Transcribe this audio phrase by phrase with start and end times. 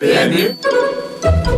[0.00, 0.54] PMU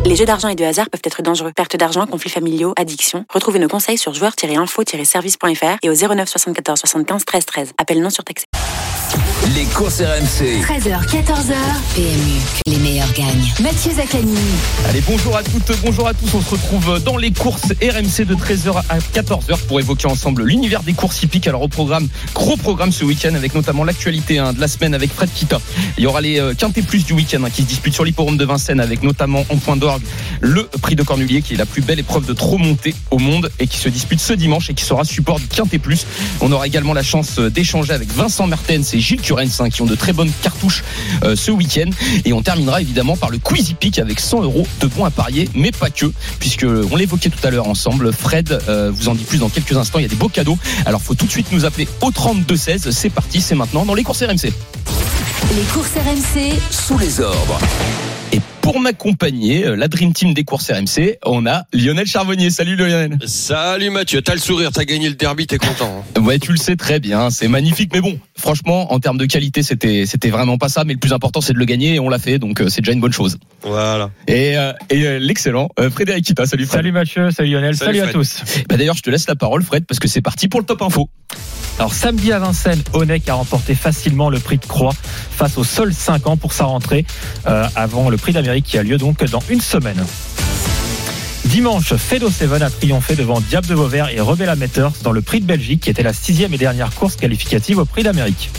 [0.04, 1.52] Les jeux d'argent et de hasard peuvent être dangereux.
[1.54, 3.24] Perte d'argent, conflits familiaux, addiction.
[3.32, 7.72] Retrouvez nos conseils sur joueurs-info-service.fr et au 09 74 75 13 13.
[7.78, 8.46] Appel non surtaxé.
[9.56, 10.62] Les courses RMC.
[10.62, 11.54] 13h, 14h.
[11.96, 13.52] PMU, les meilleurs gagnent.
[13.60, 14.36] Mathieu Zaccani.
[14.88, 16.32] Allez, bonjour à toutes, bonjour à tous.
[16.34, 20.82] On se retrouve dans les courses RMC de 13h à 14h pour évoquer ensemble l'univers
[20.82, 21.48] des courses hippiques.
[21.48, 25.10] Alors, au programme, gros programme ce week-end avec notamment l'actualité hein, de la semaine avec
[25.10, 25.60] Fred Kita.
[25.98, 28.36] Il y aura les euh, Quintet Plus du week-end hein, qui se disputent sur l'hipporome
[28.36, 30.02] de Vincennes avec notamment en point d'orgue
[30.40, 33.50] le prix de Cornulier qui est la plus belle épreuve de trop montée au monde
[33.58, 36.06] et qui se dispute ce dimanche et qui sera support du Quintet Plus.
[36.40, 39.82] On aura également la chance euh, d'échanger avec Vincent Mertens et Gilles Curens hein, qui
[39.82, 40.84] ont de très bonnes cartouches
[41.24, 41.90] euh, ce week-end.
[42.24, 45.48] Et on terminera évidemment par le Quizy Peak avec 100 euros de bons à parier,
[45.54, 46.06] mais pas que,
[46.38, 48.12] puisque on l'évoquait tout à l'heure ensemble.
[48.12, 49.98] Fred euh, vous en dit plus dans quelques instants.
[49.98, 50.58] Il y a des beaux cadeaux.
[50.86, 52.90] Alors faut tout de suite nous appeler au 32 16.
[52.90, 54.52] C'est parti, c'est maintenant dans les courses RMC.
[55.56, 56.54] Les courses RMC.
[56.70, 57.58] Sous les ordres.
[58.32, 62.50] Et pour m'accompagner, euh, la Dream Team des courses RMC, on a Lionel Charbonnier.
[62.50, 63.18] Salut Lionel.
[63.26, 66.04] Salut Mathieu, t'as le sourire, t'as gagné le derby, t'es content.
[66.16, 66.20] hein.
[66.22, 67.90] Ouais, tu le sais très bien, c'est magnifique.
[67.92, 70.84] Mais bon, franchement, en termes de qualité, c'était c'était vraiment pas ça.
[70.84, 72.82] Mais le plus important, c'est de le gagner et on l'a fait, donc euh, c'est
[72.82, 73.38] déjà une bonne chose.
[73.62, 74.10] Voilà.
[74.28, 76.46] Et, euh, et euh, l'excellent euh, Frédéric Kita.
[76.46, 76.78] Salut Fred.
[76.80, 78.14] Salut Mathieu, salut Lionel, Salut salut, à Fred.
[78.14, 78.42] tous.
[78.68, 80.82] Bah, D'ailleurs, je te laisse la parole, Fred, parce que c'est parti pour le top
[80.82, 81.08] info.
[81.80, 84.92] Alors samedi à Vincennes, Onek a remporté facilement le prix de Croix
[85.30, 87.06] face au seul 5 ans pour sa rentrée
[87.46, 90.04] euh, avant le prix d'Amérique qui a lieu donc dans une semaine.
[91.46, 95.40] Dimanche, Fedo Seven a triomphé devant Diable de Vauvert et Rebella Metters dans le prix
[95.40, 98.50] de Belgique qui était la sixième et dernière course qualificative au prix d'Amérique.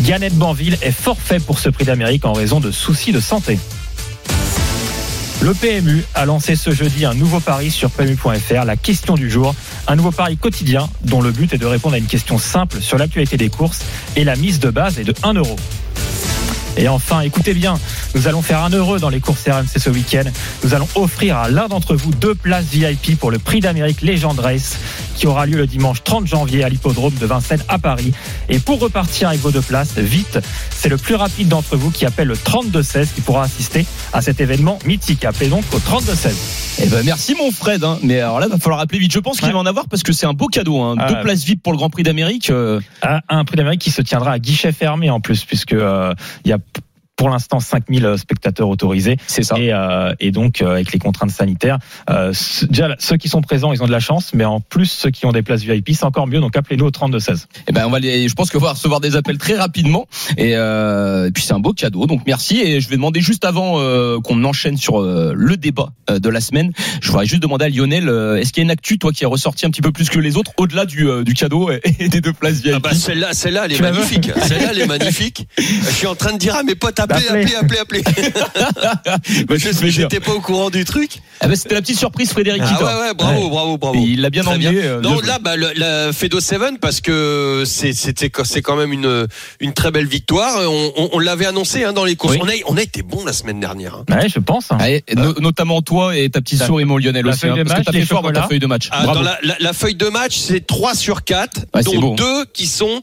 [0.00, 3.56] Gannett Banville est forfait pour ce prix d'Amérique en raison de soucis de santé.
[5.40, 9.54] Le PMU a lancé ce jeudi un nouveau pari sur PMU.fr, la question du jour,
[9.88, 12.98] un nouveau pari quotidien dont le but est de répondre à une question simple sur
[12.98, 13.80] l'actualité des courses
[14.16, 15.56] et la mise de base est de 1 euro.
[16.80, 17.74] Et enfin, écoutez bien,
[18.14, 20.22] nous allons faire un heureux dans les courses RMC ce week-end.
[20.62, 24.38] Nous allons offrir à l'un d'entre vous deux places VIP pour le prix d'Amérique Legend
[24.38, 24.78] Race
[25.16, 28.12] qui aura lieu le dimanche 30 janvier à l'hippodrome de Vincennes à Paris.
[28.48, 30.38] Et pour repartir avec vos deux places, vite,
[30.70, 34.40] c'est le plus rapide d'entre vous qui appelle le 32-16 qui pourra assister à cet
[34.40, 35.24] événement mythique.
[35.24, 36.30] Appelez donc au 32-16.
[36.80, 37.82] Eh ben merci mon Fred.
[37.82, 37.98] Hein.
[38.04, 39.12] Mais alors là, va falloir appeler vite.
[39.12, 39.52] Je pense qu'il Ouais.
[39.52, 40.80] va en avoir parce que c'est un beau cadeau.
[40.80, 40.94] Hein.
[41.00, 41.22] Ah, Deux ouais.
[41.22, 42.50] places VIP pour le Grand Prix d'Amérique.
[42.50, 46.14] euh, à un prix d'Amérique qui se tiendra à guichet fermé en plus, puisque euh,
[46.44, 46.58] il y a
[47.18, 49.18] pour l'instant 5000 spectateurs autorisés.
[49.26, 49.58] c'est ça.
[49.58, 52.32] Et, euh, et donc, euh, avec les contraintes sanitaires, euh,
[52.70, 55.26] déjà, ceux qui sont présents, ils ont de la chance, mais en plus, ceux qui
[55.26, 56.40] ont des places VIP, c'est encore mieux.
[56.40, 57.44] Donc, appelez-nous au 32-16.
[57.66, 60.06] Eh ben on va les, je pense qu'on va recevoir des appels très rapidement
[60.36, 63.44] et, euh, et puis c'est un beau cadeau donc merci et je vais demander juste
[63.44, 67.42] avant euh, qu'on enchaîne sur euh, le débat euh, de la semaine je voudrais juste
[67.42, 69.70] demander à Lionel euh, est-ce qu'il y a une actu toi qui est ressorti un
[69.70, 72.32] petit peu plus que les autres au-delà du, euh, du cadeau et, et des deux
[72.32, 74.30] places VIP Ah bah celle-là, celle-là, elle est magnifique.
[74.46, 75.48] Celle-là, elle est magnifique.
[75.58, 77.54] Je suis en train de dire à mes potes, Appelez.
[77.54, 78.02] appelez, appelez, appelez.
[79.48, 79.54] Bah.
[79.88, 81.20] J'étais pas au courant du truc.
[81.40, 82.84] Ah ben, c'était la petite surprise Frédéric Ah Kita.
[82.84, 83.94] ouais, ouais, bravo, bravo, bravo.
[83.98, 87.00] Et il l'a bien Très emmené euh, Non, là, bah, le- la Fedo 7 parce
[87.00, 89.26] que c'est c'était c'est quand même une
[89.60, 90.56] une très belle victoire.
[90.68, 92.34] On, on, on l'avait annoncé hein, dans les courses.
[92.34, 92.40] Oui.
[92.42, 93.94] On a on a été bon la semaine dernière.
[93.94, 94.04] hein.
[94.14, 94.72] Ouais, je pense.
[94.72, 94.78] hein.
[95.14, 97.74] No- notamment toi et ta petite souris mon Lionel la aussi feuille hein, de parce
[97.74, 99.20] que match, t'as les fait fort dans ta feuille de match Ah, Bravo.
[99.20, 102.14] dans la, la, la feuille de match, c'est 3 sur 4, Ouais, dont beau.
[102.16, 103.00] deux qui sont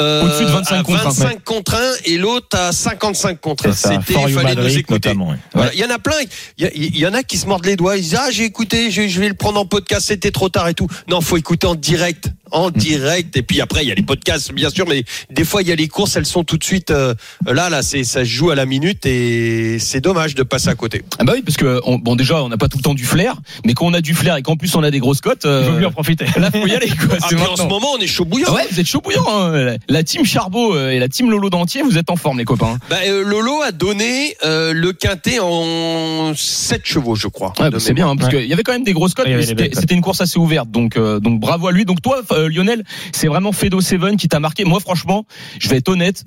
[0.00, 1.10] euh, Au-dessus de 25 à contre un.
[1.10, 3.54] 25 contre 1 et l'autre à 55 contre 1.
[3.62, 4.00] C'est ça.
[4.06, 5.08] C'était, il fallait nous écouter.
[5.10, 5.30] notamment.
[5.30, 5.36] ouais.
[5.54, 5.72] Voilà.
[5.74, 6.14] Il y en a plein.
[6.58, 7.96] Il y, a- il y en a qui se mordent les doigts.
[7.96, 10.06] Ils disent ah j'ai écouté, je, je vais le prendre en podcast.
[10.06, 10.86] C'était trop tard et tout.
[11.08, 13.36] Non, faut écouter en direct, en direct.
[13.36, 15.72] Et puis après il y a les podcasts bien sûr, mais des fois il y
[15.72, 17.14] a les courses, elles sont tout de suite euh,
[17.46, 17.82] là là.
[17.82, 21.02] C'est ça se joue à la minute et c'est dommage de passer à côté.
[21.18, 23.04] Ah bah oui parce que on- bon déjà on n'a pas tout le temps du
[23.04, 25.42] flair mais quand on a du flair et qu'en plus on a des grosses cotes
[25.44, 26.26] Il euh, vaut mieux en profiter.
[26.36, 28.48] là faut y aller quoi Ah, en ce moment on est chaud bouillant.
[28.50, 29.24] Ah ouais, vous êtes chaud bouillant.
[29.28, 29.76] Hein.
[29.88, 32.78] La team Charbot euh, et la team Lolo d'entier, vous êtes en forme, les copains.
[32.90, 37.52] Bah, euh, Lolo a donné euh, le quintet en 7 chevaux, je crois.
[37.58, 39.32] Ouais, bah, c'est bien, hein, parce qu'il y avait quand même des grosses cotes, Ouais,
[39.42, 40.70] il y mais c'était une course assez ouverte.
[40.70, 41.84] Donc, euh, donc bravo à lui.
[41.84, 44.64] Donc toi, euh, Lionel, c'est vraiment Fedo Seven qui t'a marqué.
[44.64, 45.26] Moi, franchement,
[45.58, 46.24] je vais être honnête.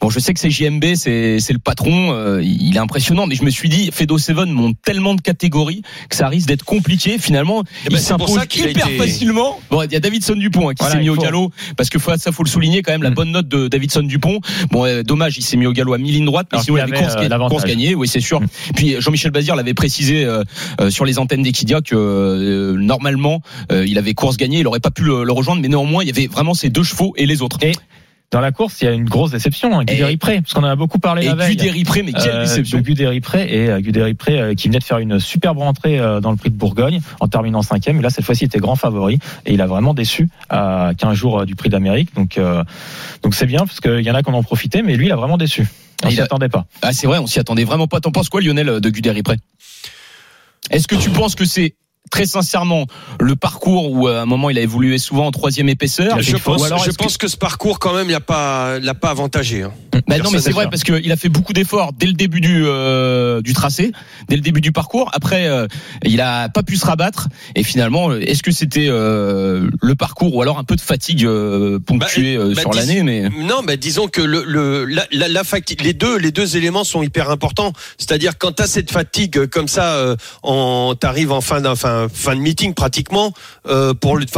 [0.00, 3.34] Bon, je sais que c'est JMB, c'est c'est le patron, euh, il est impressionnant, mais
[3.34, 7.18] je me suis dit, Fedo Seven monte tellement de catégories que ça risque d'être compliqué.
[7.18, 9.58] Finalement, Eh ben, il s'impose hyper été- facilement.
[9.70, 11.98] Bon, il y a Davidson Dupont hein, qui Voilà, s'est mis au galop parce que
[11.98, 13.14] faut, ça faut le souligner quand même la Mm.
[13.14, 14.40] bonne note de Davidson Dupont.
[14.70, 16.76] Bon, euh, dommage, il s'est mis au galop à mille lignes droite, mais Alors sinon
[16.78, 18.40] il avait course, euh, course gagnée, oui c'est sûr.
[18.40, 18.46] Mm.
[18.76, 20.42] Puis Jean-Michel Bazir l'avait précisé euh,
[20.80, 23.42] euh, sur les antennes d'Equidia que euh, normalement
[23.72, 26.08] euh, il avait course gagnée, il aurait pas pu le, le rejoindre, mais néanmoins il
[26.08, 27.58] y avait vraiment ces deux chevaux et les autres.
[27.62, 27.72] Et
[28.30, 30.68] dans la course, il y a une grosse déception, hein, Guderi Pré, parce qu'on en
[30.68, 31.56] a beaucoup parlé Et la veille.
[31.56, 32.78] Guderi Pré, mais quelle Euh, déception.
[32.78, 35.98] de Guderi Pré et euh, Guderi Pré euh, qui venait de faire une superbe rentrée
[35.98, 37.98] euh, dans le prix de Bourgogne en terminant cinquième.
[37.98, 41.14] Et là, cette fois-ci, il était grand favori et il a vraiment déçu à 15
[41.16, 42.14] jours du prix d'Amérique.
[42.14, 42.38] Donc,
[43.24, 45.12] donc c'est bien parce qu'il y en a qui en ont profité, mais lui, il
[45.12, 45.66] a vraiment déçu.
[46.04, 46.66] On s'y a- attendait pas.
[46.82, 47.98] Ah, c'est vrai, on s'y attendait vraiment pas.
[48.00, 49.36] T'en penses quoi, Lionel, de Guderi près
[50.70, 51.74] Est-ce que tu penses que c'est
[52.10, 52.86] très sincèrement
[53.20, 56.64] le parcours où à un moment il a évolué souvent en troisième épaisseur Je pense,
[56.64, 59.62] alors, je est-ce que- ce parcours, quand même, il a pas, l'a pas avantagé.
[59.62, 59.72] hein.
[60.08, 62.64] Bah non, mais c'est vrai parce qu'il a fait beaucoup d'efforts dès le début du
[62.66, 63.92] euh, du tracé,
[64.28, 65.10] dès le début du parcours.
[65.12, 65.66] Après, euh,
[66.04, 67.28] il a pas pu se rabattre.
[67.54, 71.78] Et finalement, est-ce que c'était euh, le parcours ou alors un peu de fatigue euh,
[71.78, 75.28] ponctuée euh, bah, sur dis- l'année Mais Non, mais disons que le, le la, la,
[75.28, 77.72] la fatigue, les deux, les deux éléments sont hyper importants.
[77.98, 81.76] C'est-à-dire quand tu as cette fatigue euh, comme ça, euh, en t'arrives en fin d'un
[81.76, 83.32] fin, fin de meeting pratiquement
[83.66, 83.94] euh,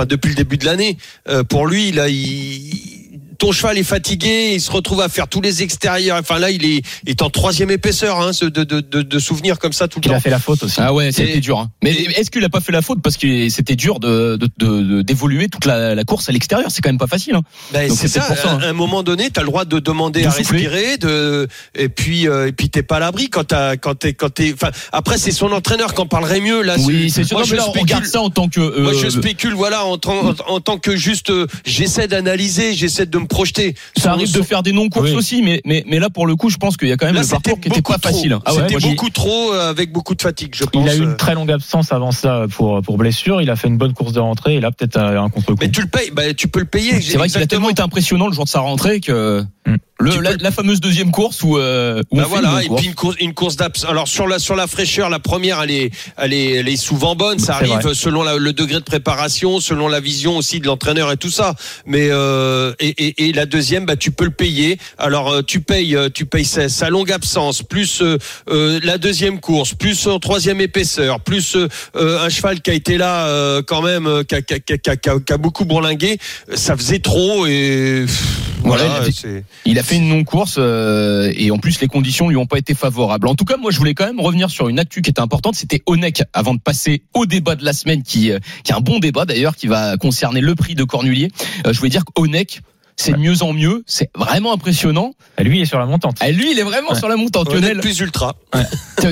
[0.06, 0.96] depuis le début de l'année.
[1.28, 3.01] euh, pour lui, là, il
[3.42, 6.16] ton cheval est fatigué, il se retrouve à faire tous les extérieurs.
[6.20, 9.18] Enfin là, il est, il est en troisième épaisseur, hein, ce- de, de, de, de
[9.18, 10.14] souvenirs comme ça tout le Il temps.
[10.16, 10.76] a fait la faute aussi.
[10.80, 11.58] ah ouais, c'était dur.
[11.58, 11.68] hein.
[11.82, 15.02] Mais est-ce qu'il a pas fait la faute parce que c'était dur de de- de-
[15.02, 16.70] d'évoluer toute la, la course à l'extérieur?
[16.70, 17.34] C'est quand même pas facile.
[17.34, 17.42] Hein.
[17.72, 18.20] Ben, Donc c'est ça.
[18.20, 18.60] pour ça, À hein.
[18.62, 20.68] un moment donné, tu as le droit de demander De à souffler.
[20.68, 24.14] respirer, de et puis euh, et puis t'es pas à l'abri quand t'as quand t'es
[24.14, 24.52] quand t'es.
[24.54, 26.76] Enfin, après c'est son entraîneur qui en parlerait mieux là.
[26.78, 27.38] Oui, c'est sûr.
[27.38, 28.60] Moi, Non, je là, on spécule- regarde ça en tant que.
[28.60, 32.74] euh, Moi, je spécule, voilà, en, tant- en, en tant que juste, euh, j'essaie d'analyser,
[32.74, 33.75] j'essaie de me projeter.
[33.96, 35.17] ça Son- arrive de faire des non-courses Oui.
[35.17, 37.14] aussi, mais, mais, mais là, pour le coup, je pense qu'il y a quand même
[37.14, 38.12] Là, le parcours qui était beaucoup pas trop.
[38.14, 38.38] facile.
[38.44, 40.84] Ah ouais, C'était beaucoup trop euh, avec beaucoup de fatigue, je pense.
[40.84, 41.05] Il a eu euh.
[41.05, 43.40] une très longue absence avant ça pour, pour blessure.
[43.43, 45.58] Il a fait une bonne course de rentrée et là, peut-être euh, un contre-coup.
[45.61, 47.00] Mais tu le payes, bah, tu peux le payer.
[47.00, 49.76] C'est vrai qu'il a tellement été impressionnant le jour de sa rentrée que Mm.
[50.00, 52.64] le, la, peux- la fameuse deuxième course où, euh, où Bah on fait une voilà,
[52.64, 53.76] et puis une course, une course d'abs.
[53.88, 57.14] Alors sur la sur la fraîcheur, la première, elle est elle est elle est souvent
[57.14, 57.38] bonne.
[57.38, 57.94] Ça arrive vrai.
[57.94, 61.55] selon la- le degré de préparation, selon la vision aussi de l'entraîneur et tout ça.
[61.87, 64.78] Mais euh, et, et, et la deuxième, bah tu peux le payer.
[64.98, 69.40] Alors euh, tu payes euh, tu payes sa, sa longue absence, plus euh, la deuxième
[69.40, 71.69] course, plus son troisième épaisseur, plus euh,
[72.24, 74.78] un cheval qui a été là euh, quand même, qui a, qui a- qui a-
[74.78, 76.19] qui a- qui a- qui a beaucoup bourlingué.
[76.54, 78.04] Ça faisait trop et
[78.64, 78.84] Voilà, voilà.
[78.84, 82.28] il a fait- c'est- Il a fait une non-course euh, et en plus les conditions
[82.28, 83.26] lui ont pas été favorables.
[83.28, 85.54] En tout cas, moi je voulais quand même revenir sur une actu qui était importante.
[85.56, 88.80] C'était Onek avant de passer au débat de la semaine, qui, euh, qui est un
[88.80, 91.28] bon débat d'ailleurs, qui va concerner le prix de Cornulier.
[91.66, 92.60] Euh, je voulais dire qu'Onek,
[92.96, 93.82] c'est de mieux en mieux.
[93.86, 95.12] C'est vraiment impressionnant.
[95.38, 96.16] Et lui, il est sur la montante.
[96.24, 96.98] Et lui, il est vraiment Ouais.
[96.98, 97.48] sur la montante.
[97.48, 98.34] Honnête Lionel, plus ultra.
[98.52, 98.58] tu,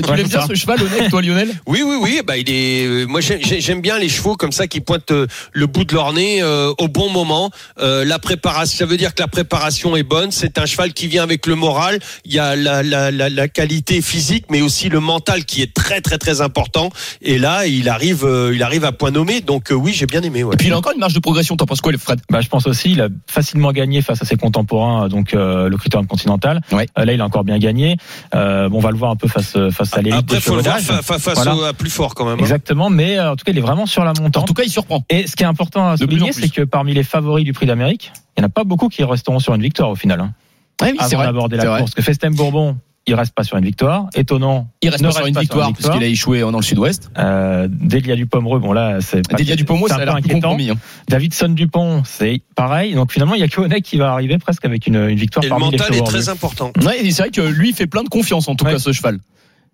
[0.01, 2.21] tu Ouais, l'aimes c'est bien ce cheval, Onek, toi, Lionel Oui, oui, oui.
[2.25, 2.85] Bah, il est.
[2.85, 5.83] euh, Moi, j'ai- j'ai- j'aime bien les chevaux comme ça qui pointent euh, le bout
[5.83, 7.49] de leur nez euh, au bon moment.
[7.79, 10.31] Euh, la préparation, ça veut dire que la préparation est bonne.
[10.31, 11.99] C'est un cheval qui vient avec le moral.
[12.25, 15.73] Il y a la, la, la, la qualité physique, mais aussi le mental qui est
[15.73, 16.89] très, très, très important.
[17.21, 19.41] Et là, il arrive, euh, il arrive à point nommé.
[19.41, 20.43] Donc, euh, oui, j'ai bien aimé.
[20.43, 20.53] Ouais.
[20.53, 21.57] Et puis il a encore une marge de progression.
[21.57, 24.35] T'en penses quoi, Fred Bah, je pense aussi, il a facilement gagné face à ses
[24.37, 26.61] contemporains, donc euh, le critérium continental.
[26.71, 26.87] Ouais.
[26.97, 27.97] Euh, là, il a encore bien gagné.
[28.35, 30.61] Euh, bon, on va le voir un peu face face à l'élite Après, faut le
[30.61, 31.55] voir fa- fa- face Voilà.
[31.55, 32.35] au, à plus fort quand même.
[32.35, 32.41] hein.
[32.41, 34.47] Exactement, mais euh, en tout cas, il est vraiment sur la En montante.
[34.47, 35.03] tout cas, il surprend.
[35.09, 37.65] Et ce qui est important à en souligner, c'est que parmi les favoris du Prix
[37.65, 40.19] d'Amérique, il n'y en a pas beaucoup qui resteront sur une victoire au final.
[40.21, 40.33] Hein,
[40.81, 41.25] Ouais, oui, c'est avant vrai.
[41.27, 41.79] d'aborder la vrai.
[41.79, 41.93] course.
[41.93, 42.77] Que Festem Bourbon,
[43.07, 44.07] il reste pas sur une victoire.
[44.15, 44.69] Étonnant.
[44.81, 47.09] Il reste pas sur une victoire parce qu'il a échoué dans le sud-ouest.
[47.17, 50.35] Euh, Delia Dupomereux, bon là, c'est pas- Delia Dupont, c'est ça un a peu inquiétant.
[50.39, 50.69] compromis.
[50.69, 50.75] hein.
[51.09, 52.93] Davidson Dupont, c'est pareil.
[52.93, 55.43] Donc finalement, il y a que Onek qui va arriver presque avec une, une victoire
[55.43, 56.71] Et le parmi les mental est très important.
[56.85, 58.73] Ouais, c'est vrai que lui fait plein de confiance en tout Ouais.
[58.73, 59.19] cas ce cheval.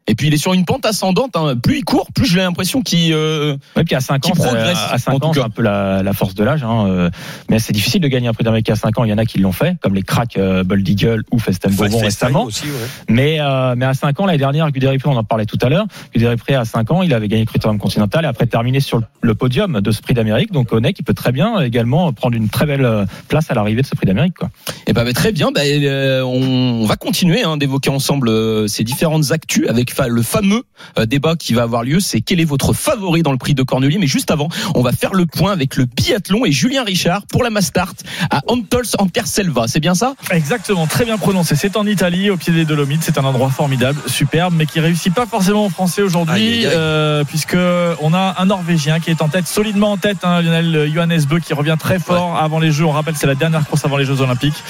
[0.07, 1.36] Et puis il est sur une pente ascendante.
[1.36, 1.56] hein.
[1.62, 3.12] Plus il court, plus j'ai l'impression qu'il.
[3.13, 5.50] euh, Ouais, puis à 5 Qui ans, progresse, à 5 en tout ans, c'est un
[5.50, 6.63] peu la, la force de l'âge.
[6.63, 6.86] Hein.
[6.88, 7.09] euh,
[7.50, 9.04] Mais c'est difficile de gagner un prix d'Amérique à 5 ans.
[9.04, 11.74] Il y en a qui l'ont fait, comme les cracks euh, Bold Eagle ou Festem
[11.74, 12.39] Bourbon récemment.
[12.39, 12.88] Time aussi, ouais.
[13.09, 15.69] Mais, euh, mais à 5 ans, l'année dernière, Guderi Pré, on en parlait tout à
[15.69, 15.86] l'heure.
[16.13, 19.01] Guderi Pré, à 5 ans, il avait gagné le Critérium Continental et après terminé sur
[19.22, 20.51] le, podium de ce prix d'Amérique.
[20.53, 23.82] Donc, Onek, il peut très bien également prendre une très belle euh, place à l'arrivée
[23.82, 24.36] de ce prix d'Amérique.
[24.36, 24.50] quoi.
[24.88, 25.51] Eh ben, bah, très bien.
[25.51, 30.22] Bah, euh, on va continuer hein, d'évoquer ensemble euh, ces différentes actus avec fa- le
[30.22, 30.63] fameux
[30.98, 32.00] euh, débat qui va avoir lieu.
[32.00, 34.92] C'est quel est votre favori dans le prix de Cornulier Mais juste avant, on va
[34.92, 37.94] faire le point avec le biathlon et Julien Richard pour la Mastart
[38.30, 39.66] à Antols Anterselva.
[39.68, 40.13] C'est bien ça?
[40.32, 41.56] Exactement, très bien prononcé.
[41.56, 43.01] C'est en Italie, au pied des Dolomites.
[43.04, 47.58] C'est un endroit formidable, superbe, mais qui réussit pas forcément en français aujourd'hui, euh, puisque
[48.01, 51.39] on a un Norvégien qui est en tête, solidement en tête, hein, Lionel Johannes Bö,
[51.39, 52.86] qui revient très fort avant les Jeux.
[52.86, 54.63] On rappelle, c'est la dernière course avant les Jeux Olympiques,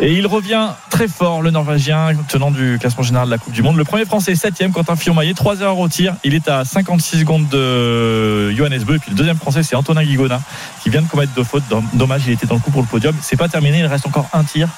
[0.00, 3.62] et il revient très fort, le Norvégien, tenant du classement général de la Coupe du
[3.62, 3.76] Monde.
[3.76, 6.16] Le premier Français, 7 Quentin Fillon-Maillet, 3 heures au tir.
[6.24, 10.02] Il est à 56 secondes de Johannes Bö, et puis le deuxième Français, c'est Antonin
[10.02, 10.40] Guigona,
[10.82, 11.62] qui vient de commettre deux fautes.
[11.94, 13.14] Dommage, il était dans le coup pour le podium.
[13.22, 14.68] C'est pas terminé, il reste encore un tir.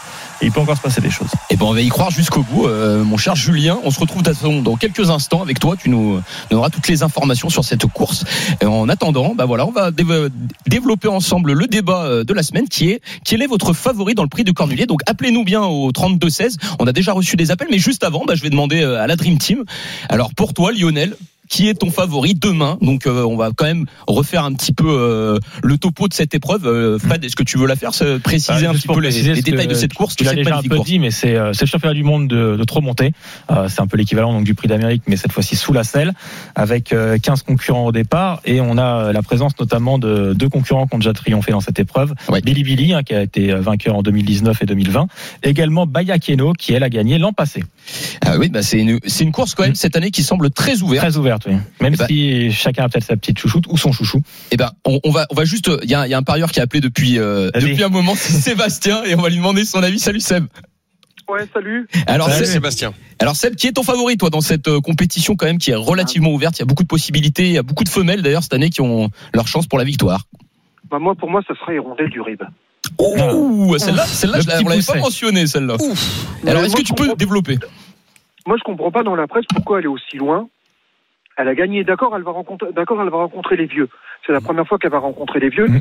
[0.42, 1.28] Et il peut encore se passer des choses.
[1.50, 3.78] Eh ben, on va y croire jusqu'au bout, euh, mon cher Julien.
[3.84, 5.76] On se retrouve dans quelques instants avec toi.
[5.76, 6.20] Tu nous
[6.50, 8.24] donneras toutes les informations sur cette course.
[8.62, 10.30] Et en attendant, bah voilà, on va dév-
[10.66, 14.22] développer ensemble le débat euh, de la semaine qui est quel est votre favori dans
[14.22, 14.86] le prix de Cornulier.
[14.86, 16.56] Donc appelez-nous bien au 32 16.
[16.78, 19.06] On a déjà reçu des appels, mais juste avant, bah, je vais demander euh, à
[19.06, 19.64] la Dream Team.
[20.08, 21.16] Alors pour toi, Lionel.
[21.50, 24.86] Qui est ton favori demain Donc euh, on va quand même refaire un petit peu
[24.88, 26.66] euh, le topo de cette épreuve.
[26.66, 29.42] Euh, Fred, est-ce que tu veux la faire se préciser Euh, un petit peu les,
[29.42, 31.64] détails de cette course, Tu l'as déjà un peu course dit, mais c'est euh, c'est
[31.64, 33.12] le championnat du monde de, de trop montée.
[33.50, 36.12] Euh, c'est un peu l'équivalent donc du Prix d'Amérique, mais cette fois-ci sous la selle,
[36.54, 40.86] avec euh, 15 concurrents au départ, et on a la présence notamment de deux concurrents
[40.86, 42.14] qui ont déjà triomphé dans cette épreuve.
[42.28, 42.40] Ouais.
[42.42, 45.08] Billy Billy, hein, qui a été vainqueur en 2019 et 2020,
[45.42, 47.64] également Baya Keno, qui elle a gagné l'an passé.
[48.24, 50.82] Ah oui, bah c'est une, c'est une course quand même cette année qui semble très
[50.82, 51.04] ouverte.
[51.04, 51.52] Très ouverte, oui.
[51.80, 54.20] Même Eh ben- si chacun a peut-être sa petite chouchoute ou son chouchou.
[54.50, 55.70] Eh ben, on, on va, on va juste.
[55.82, 57.88] Il y a, il y a un parieur qui a appelé depuis euh, depuis un
[57.88, 59.98] moment, c'est Sébastien, et on va lui demander son avis.
[59.98, 60.46] Salut Seb.
[61.28, 61.86] Ouais, salut.
[62.08, 62.92] Alors, Salut, Seb, Sébastien.
[63.20, 65.76] alors Seb, qui est ton favori toi dans cette euh, compétition quand même qui est
[65.76, 66.56] relativement ouverte?
[66.58, 68.68] Il y a beaucoup de possibilités, il y a beaucoup de femelles d'ailleurs cette année
[68.70, 70.24] qui ont leur chance pour la victoire.
[70.90, 72.42] Bah, moi, pour moi, ça sera Hirondelle du Rib.
[72.98, 74.98] Ouh, celle-là, celle-là, petit on l'avait pas pousset.
[74.98, 75.76] mentionné celle-là.
[76.46, 77.58] Alors, est-ce que je tu peux comprends- développer?
[78.46, 80.48] Moi, je comprends pas dans la presse pourquoi elle est aussi loin.
[81.40, 83.88] Elle a gagné, d'accord, elle va rencontrer, d'accord, elle va rencontrer les vieux.
[84.26, 85.68] C'est la première fois qu'elle va rencontrer les vieux.
[85.68, 85.80] Mhm.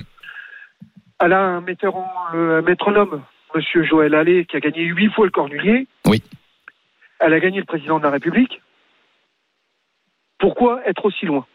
[1.19, 3.21] Elle a un metteur en, euh, un métronome,
[3.53, 5.85] Monsieur Joël Allais, qui a gagné huit fois le Cornulier.
[6.07, 6.23] Oui.
[7.19, 8.61] Elle a gagné le président de la République.
[10.37, 11.45] Pourquoi être aussi loin?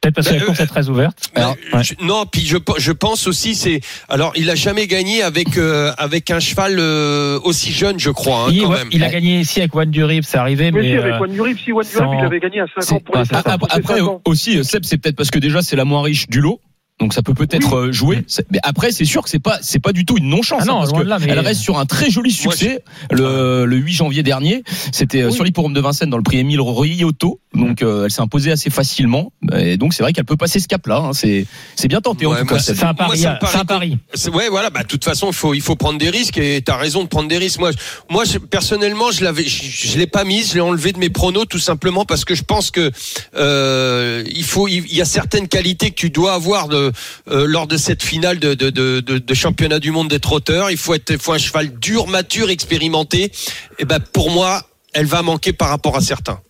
[0.00, 1.30] Peut-être parce que Bah, la course euh, est très ouverte.
[1.36, 1.84] Mais, Alors, ouais.
[1.84, 5.92] je- non, puis je, je pense aussi c'est alors il a jamais gagné avec euh,
[5.98, 8.88] avec un cheval euh, aussi jeune, je crois, hein, il, quand ouais, même.
[8.92, 11.32] il a gagné ici avec One Durib, c'est arrivé, Mais mais si, avec euh, Juan
[11.32, 13.56] Durib, si Juan Durib, sans- il avait gagné à 5 c'est- ans pour les ah,
[13.70, 14.22] Après ans.
[14.24, 16.60] aussi, Seb, c'est peut-être parce que déjà c'est la moins riche du lot.
[17.00, 19.92] Donc ça peut peut-être euh, jouer, mais après c'est sûr que c'est pas c'est pas
[19.92, 21.86] du tout une non chance Ah non, parce que là, mais- elle reste sur un
[21.86, 24.62] très joli succès le, le 8 janvier dernier.
[24.92, 25.32] C'était euh, Oui.
[25.34, 27.40] sur l'hipporome de Vincennes dans le prix Émile Riotto.
[27.54, 29.32] Donc euh, elle s'est imposée assez facilement.
[29.56, 30.98] Et donc c'est vrai qu'elle peut passer ce cap-là.
[30.98, 31.12] hein.
[31.14, 32.62] C'est c'est bien tenté en Ouais, tout moi, cas.
[32.62, 33.18] c'est- un pari.
[33.18, 33.98] me C'est un pari.
[34.34, 34.68] Ouais, voilà.
[34.70, 37.08] Bah, de toute façon, il faut, il faut prendre des risques et t'as raison de
[37.08, 37.58] prendre des risques.
[37.60, 37.76] Moi, je-
[38.12, 41.08] moi, je- personnellement, je l'avais, je, je l'ai pas mise, je l'ai enlevé de mes
[41.10, 42.90] pronos tout simplement parce que je pense que
[43.36, 46.89] euh, il faut, il y a certaines qualités que tu dois avoir de,
[47.28, 50.70] euh, lors de cette finale de, de, de, de, de championnat du monde des trotteurs.
[50.70, 53.32] Il faut être, il faut un cheval dur, mature, expérimenté.
[53.78, 56.40] Et ben, pour moi, elle va manquer par rapport à certains.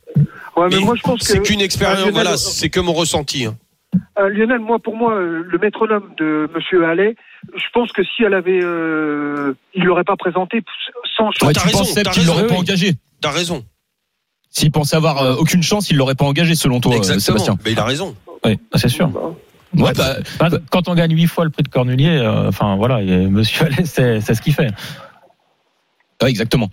[0.57, 1.27] Ouais, mais Mais moi, je pense que.
[1.27, 1.99] C'est qu'une expérience.
[1.99, 3.45] Ah, Lionel, Voilà, c'est que mon ressenti.
[3.47, 3.57] hein.
[4.19, 7.17] Euh, Lionel, moi, pour moi, euh, le métronome de Monsieur Allais,
[7.57, 10.63] je pense que si elle avait, euh, il l'aurait pas présenté
[11.17, 11.53] sans Ouais, chance.
[11.55, 12.61] t'as tu raison, penses qu'il l'aurait pas oui.
[12.61, 13.65] engagé T'as raison.
[14.51, 17.39] S'il pensait avoir euh, aucune chance, il l'aurait pas engagé selon toi, euh, Exactement.
[17.39, 17.59] Sébastien.
[17.65, 18.15] Mais il a raison.
[18.45, 19.11] Oui, c'est sûr.
[19.77, 23.03] Ouais, bah, Bah, Quand on gagne huit fois le prix de Cornulier, euh, enfin voilà,
[23.03, 24.71] et Monsieur Allais, c'est ce qu'il fait.
[26.23, 26.69] ouais, exactement.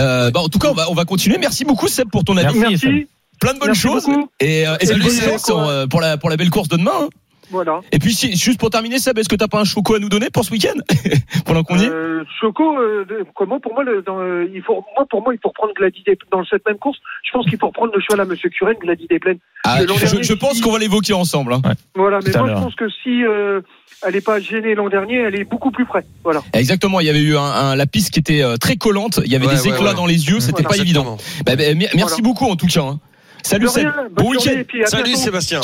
[0.00, 1.38] Euh, bah, en tout cas, on va, on va continuer.
[1.38, 2.58] Merci beaucoup Seb pour ton avis.
[2.58, 2.86] Merci.
[2.86, 3.08] Merci.
[3.40, 4.04] Plein de bonnes Merci choses.
[4.06, 4.30] beaucoup.
[4.40, 5.30] Et, euh, et Salut, Seb.
[5.30, 6.90] chance en, euh, pour la pour la belle course de demain.
[7.02, 7.08] hein.
[7.50, 7.80] Voilà.
[7.92, 10.08] Et puis si, juste pour terminer, Seb, est-ce que t'as pas un choco à nous
[10.08, 10.74] donner pour ce week-end
[11.46, 14.84] pendant qu'on y est Euh, Choco, euh, comment pour moi, le, dans, euh, il faut,
[14.96, 16.98] moi pour moi, il faut reprendre Gladys des, dans cette même course.
[17.24, 19.38] Je pense qu'il faut reprendre le cheval à Monsieur Curren, Gladys des Plaines.
[19.64, 21.52] Ah, je, dernier, je pense si- qu'on va l'évoquer ensemble.
[21.52, 21.62] hein.
[21.94, 23.60] Voilà, mais moi je pense que si euh,
[24.06, 26.04] elle n'est pas gênée l'an dernier, elle est beaucoup plus près.
[26.24, 26.42] Voilà.
[26.52, 27.00] Exactement.
[27.00, 29.20] Il y avait eu un, un- la piste qui était euh, très collante.
[29.24, 29.94] Il y avait Ouais, des ouais, éclats ouais.
[29.96, 30.40] dans les yeux.
[30.40, 30.68] C'était Voilà.
[30.76, 31.16] pas évident.
[31.44, 32.16] Bah, bah, mer- merci Voilà.
[32.22, 32.82] beaucoup en tout cas.
[32.82, 33.00] hein.
[33.42, 33.88] Salut Seb.
[34.14, 34.62] Bon week-end.
[34.86, 35.20] Salut, bientôt.
[35.20, 35.60] Sébastien.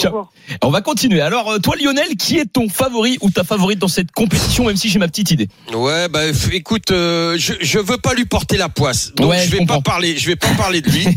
[0.62, 1.20] On va continuer.
[1.20, 4.76] Alors euh, toi Lionel, qui est ton favori ou ta favorite dans cette compétition, même
[4.76, 5.48] si j'ai ma petite idée?
[5.74, 6.20] Ouais, bah
[6.52, 9.80] écoute, euh, je je veux pas lui porter la poisse, donc Ouais, je vais pas
[9.80, 11.06] parler, je vais pas parler de lui.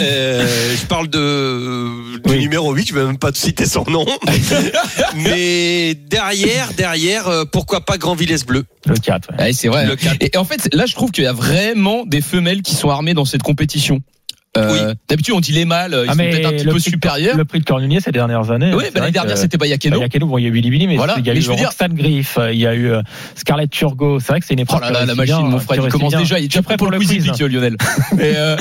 [0.00, 2.38] Euh, je parle de du Oui.
[2.38, 4.06] numéro 8, je vais même pas te citer son nom.
[5.16, 9.30] Mais derrière, derrière, euh, pourquoi pas Grand Villesse Bleu Le 4.
[9.32, 9.44] ouais.
[9.44, 9.86] Ouais, c'est vrai.
[9.86, 10.16] Le quatre.
[10.20, 12.90] Et, et en fait, là, je trouve qu'il y a vraiment des femelles qui sont
[12.90, 14.00] armées dans cette compétition.
[14.56, 17.36] Euh, D'habitude, on dit les mâles, ils Ah, sont peut-être un petit peu supérieurs.
[17.36, 18.74] Le prix de Cornulier ces dernières années.
[18.74, 19.98] Oui, bah, l'année dernière, c'était Bayakeno.
[19.98, 21.38] Bah, Yakeno, bon, il y a eu Billy Billy, mais Voilà, il y a mais
[21.38, 23.02] eu je veux dire- Roxane Griff, il y a eu euh,
[23.36, 24.18] Scarlett Turgot.
[24.18, 24.80] C'est vrai que c'est une Oh épreuve.
[24.80, 26.40] là là, qui la machine, mon frère, il commence déjà.
[26.40, 27.76] Il est déjà prêt pour le quiz Lionel.
[28.20, 28.56] Euh,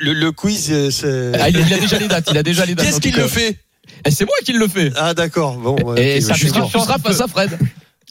[0.00, 1.32] le, quiz, euh, c'est.
[1.50, 2.28] il, a, déjà les dates.
[2.30, 2.86] Il a déjà les dates.
[2.86, 3.58] Qu'est-ce qu'il le fait
[4.06, 4.90] Et C'est moi qui le fais.
[4.96, 5.56] Ah d'accord.
[5.56, 5.76] Bon.
[5.84, 6.66] ouais, Et ok, ça je suis sûr.
[6.70, 7.50] tu seras face à Fred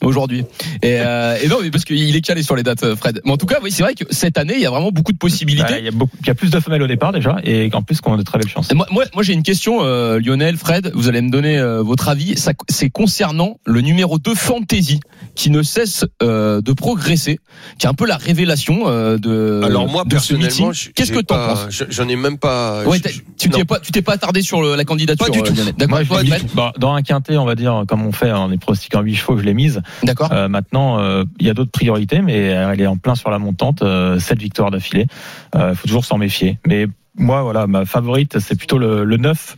[0.02, 0.44] aujourd'hui.
[0.82, 3.20] Et, euh, et non, mais parce qu'il est calé sur les dates, euh, Fred.
[3.24, 5.12] Mais en tout cas, oui, c'est vrai que cette année, il y a vraiment beaucoup
[5.12, 5.64] de possibilités.
[5.68, 7.70] Bah, Il y, a beaucoup- il y a plus de femelles au départ déjà, et
[7.72, 8.70] en plus qu'on a de très belles chances.
[8.70, 10.90] Et Moi, moi, moi, j'ai une question, euh, Lionel, Fred.
[10.94, 12.34] Vous allez me donner euh, votre avis.
[12.68, 15.00] C'est concernant le numéro 2 Fantasy,
[15.34, 17.38] qui ne cesse euh, de progresser,
[17.78, 19.60] qui est un peu la révélation euh, de.
[19.64, 20.40] Alors moi de ce meeting.
[20.46, 21.66] personnellement, je- qu'est-ce que t'en pas- penses?
[21.70, 22.84] je- J'en ai même pas.
[22.84, 22.98] Ouais,
[23.38, 25.54] tu t'es pas, tu t'es pas attardé sur le- la candidature, Pas du tout.
[25.88, 28.50] Moi, l'ai Fred mis- bah, dans un quintet, on va dire, comme on fait, on
[28.50, 29.80] est pronostiqué en 8 chevaux, je l'ai mise.
[30.02, 30.32] D'accord.
[30.32, 33.38] Euh, maintenant, euh, il y a d'autres priorités, mais elle est en plein sur la
[33.38, 33.82] montante.
[33.82, 35.06] Euh, 7 victoires d'affilée.
[35.54, 36.58] Il faut toujours s'en méfier.
[36.66, 36.86] Mais
[37.16, 39.56] Moi, voilà, ma favorite, c'est plutôt le, le 9,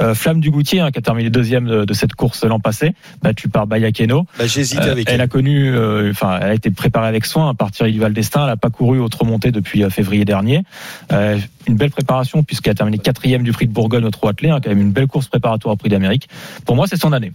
[0.00, 2.92] euh, Flamme du Goutier, hein, qui a terminé deuxième de, de cette course l'an passé,
[3.22, 4.26] battue par Bayakeno.
[4.38, 5.20] Bah, J'hésite Euh, avec elle elle.
[5.22, 8.42] a connu, euh, enfin, elle a été préparée avec soin à partir du Val d'Estaing.
[8.42, 10.64] Elle n'a pas couru autre montée depuis euh, février dernier.
[11.10, 14.50] Euh, une belle préparation puisqu'elle a terminé quatrième du Prix de Bourgogne au trot attelé,
[14.50, 16.28] hein, quand même une belle course préparatoire au Prix d'Amérique.
[16.66, 17.32] Pour moi, c'est son année.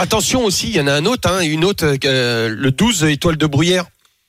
[0.00, 3.36] Attention aussi, il y en a un autre, hein, une autre, euh, le 12 étoile
[3.36, 3.84] de Bruyère.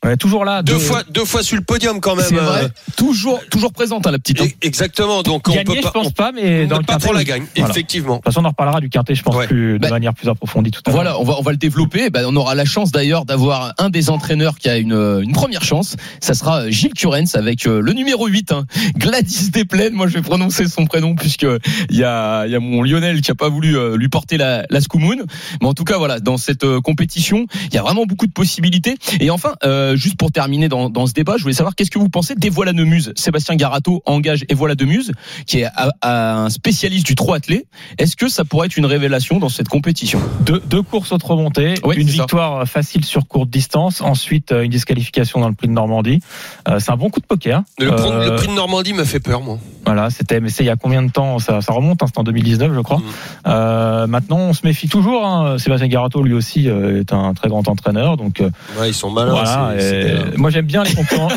[0.05, 0.63] Ouais, toujours là.
[0.63, 2.25] Deux de- fois, deux fois sur le podium quand même.
[2.33, 2.63] Vrai.
[2.63, 4.39] euh, Toujours, toujours présente, hein, la petite.
[4.41, 4.45] hein.
[4.61, 5.23] Exactement.
[5.23, 7.25] Donc on Gagner, peut je pas, pense on pas, mais dans le pas pour la
[7.25, 7.43] gagne.
[7.55, 7.71] Voilà.
[7.71, 8.13] Effectivement.
[8.15, 9.47] De toute façon, on en reparlera du quintet, je pense, Ouais.
[9.47, 10.95] plus, de Bah, manière plus approfondie tout à l'heure.
[10.95, 12.09] Voilà, on va, on va le développer.
[12.09, 15.63] Ben, on aura la chance d'ailleurs d'avoir un des entraîneurs qui a une, une première
[15.65, 15.97] chance.
[16.21, 18.65] Ça sera Gilles Curens avec euh, le numéro 8, hein,
[18.95, 19.93] Gladys Desplaines.
[19.93, 21.45] Moi, je vais prononcer son prénom puisque
[21.89, 24.37] il y a, il y a mon Lionel qui a pas voulu euh, lui porter
[24.37, 25.23] la, la Scoumoun.
[25.61, 28.31] Mais en tout cas, voilà, dans cette euh, compétition, il y a vraiment beaucoup de
[28.31, 28.95] possibilités.
[29.19, 31.99] Et enfin, euh, juste pour terminer dans, dans ce débat, je voulais savoir qu'est-ce que
[31.99, 33.13] vous pensez des Voilà de Muse.
[33.15, 35.11] Sébastien Garato engage et Voilà de Muse,
[35.45, 37.65] qui est à- à un spécialiste du trot attelé.
[37.97, 40.19] Est-ce que ça pourrait être une révélation dans cette compétition?
[40.41, 42.13] Deux, deux courses autre remontée, Oui, une ça.
[42.13, 46.19] victoire facile sur courte distance, ensuite euh, une disqualification dans le prix de Normandie.
[46.67, 47.63] Euh, c'est un bon coup de poker.
[47.79, 49.57] Le, prix- Euh, le prix de Normandie me fait peur, moi.
[49.85, 52.19] Voilà, c'était, mais c'est il y a combien de temps ça, ça remonte, hein, c'était
[52.19, 52.97] en 2019, je crois.
[52.97, 53.03] Mm.
[53.47, 55.25] Euh, maintenant, on se méfie toujours.
[55.25, 55.57] Hein.
[55.57, 59.09] Sébastien Garato, lui aussi, euh, est un très grand entraîneur, donc euh, Ouais, ils sont
[59.09, 59.31] malins.
[59.31, 59.71] voilà.
[59.79, 61.29] Des- moi, j'aime bien les concurrents,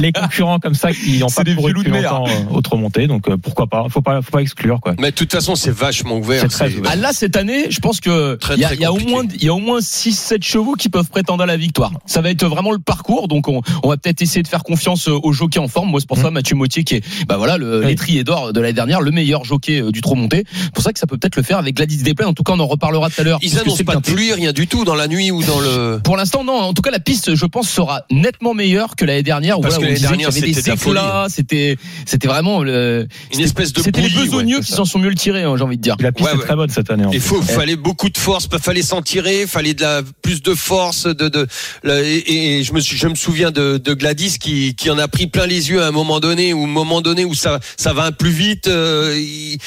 [0.00, 3.36] les concurrents comme ça qui n'ont pas couru depuis longtemps euh, autre remontée, donc euh,
[3.36, 3.86] pourquoi pas?
[3.90, 4.94] Faut pas, faut pas exclure quoi.
[4.98, 6.42] Mais de toute façon, c'est vachement ouvert.
[6.42, 6.90] C'est très c'est- ouvert.
[6.92, 9.48] Ah là cette année, je pense que il y a, y au moins il y
[9.48, 11.92] a au moins 6 7 chevaux qui peuvent prétendre à la victoire.
[12.06, 15.08] Ça va être vraiment le parcours donc on, on va peut-être essayer de faire confiance
[15.08, 15.90] euh, au jockey en forme.
[15.90, 17.86] Moi c'est pour ça Mathieu Mautier qui est bah voilà le Oui.
[17.86, 20.44] l'étrier d'or de l'année dernière, le meilleur jockey euh, du trot monté.
[20.52, 22.28] C'est pour ça que ça peut peut-être le faire avec Gladys Desplaines.
[22.28, 23.38] En tout cas, on en reparlera tout à l'heure.
[23.42, 26.00] Ils annoncent pas de pluie, rien du tout dans la nuit ou dans le.
[26.02, 26.54] Pour l'instant, non.
[26.54, 29.58] En tout cas, la piste, je pense, sera nettement meilleure que l'année dernière.
[29.58, 31.26] où Parce voilà, que on l'année disait dernière, qu'il y avait c'était de des éclats.
[31.28, 35.08] C'était, c'était vraiment le, Une espèce de C'était les besogneux ouais, qui s'en sont mieux
[35.08, 35.96] le tirés, hein, j'ai envie de dire.
[36.00, 36.44] La piste Ouais, est ouais.
[36.44, 37.04] très bonne cette année.
[37.04, 40.54] en Il faut, fallait beaucoup de force, fallait s'en tirer, fallait de la plus de
[40.54, 41.46] force, de, de
[41.82, 44.98] la- et, et je me suis, je me souviens de, de Gladys qui, qui en
[44.98, 47.58] a pris plein les yeux à un moment donné, ou un moment donné où ça,
[47.76, 48.68] ça va un plus vite.
[48.68, 49.58] euh, il-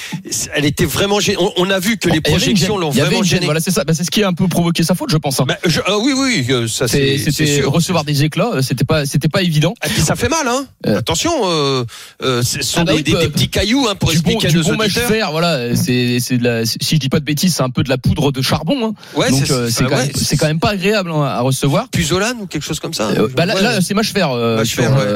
[0.53, 1.37] elle était vraiment gênée.
[1.39, 3.45] On, on a vu que les avait une projections l'ont vraiment gênée.
[3.45, 3.83] Voilà, c'est ça.
[3.83, 5.39] Bah, c'est ce qui a un peu provoqué sa faute, je pense.
[5.39, 5.45] hein.
[5.47, 9.05] Bah, je- ah oui, oui, euh, ça C'est- c'était recevoir des éclats, euh, c'était pas,
[9.05, 9.73] c'était pas évident.
[9.85, 10.65] Et puis ça fait mal, hein.
[10.87, 10.99] Euh.
[10.99, 11.83] Attention, euh,
[12.23, 14.31] euh, ce sont Ah bah des, oui, des- des petits cailloux hein, pour du bon,
[14.31, 15.75] expliquer du à nos bon fer, voilà.
[15.75, 17.97] C'est, c'est de la, si je dis pas de bêtises, c'est un peu de la
[17.97, 18.87] poudre de charbon.
[18.89, 18.93] Hein.
[19.15, 21.41] Ouais, Donc c'est c'est ah quand, ouais, même- c'est quand même pas agréable hein, à
[21.41, 21.89] recevoir.
[21.89, 23.09] Puzzolane ou quelque chose comme ça.
[23.09, 24.29] Euh, bah là, c'est match fer.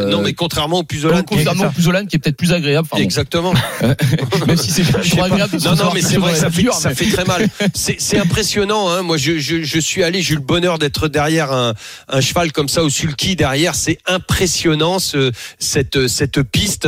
[0.10, 1.24] Non, mais contrairement au Puzzolane.
[1.24, 2.88] qui- concernant le Puzolan qui est peut-être plus agréable.
[2.92, 2.98] Bon.
[2.98, 3.54] Exactement.
[4.48, 5.00] même si c'est pas.
[5.26, 5.58] agréable.
[5.64, 6.50] Non, mais c'est vrai ça
[6.94, 7.48] fait, très mal.
[7.74, 8.90] C'est impressionnant.
[8.90, 9.02] Hein.
[9.04, 12.90] Moi, je, suis allé, j'ai eu le bonheur d'être derrière un cheval comme ça au
[12.90, 13.76] sulky derrière.
[13.76, 16.88] C'est impressionnant ce, cette, cette piste.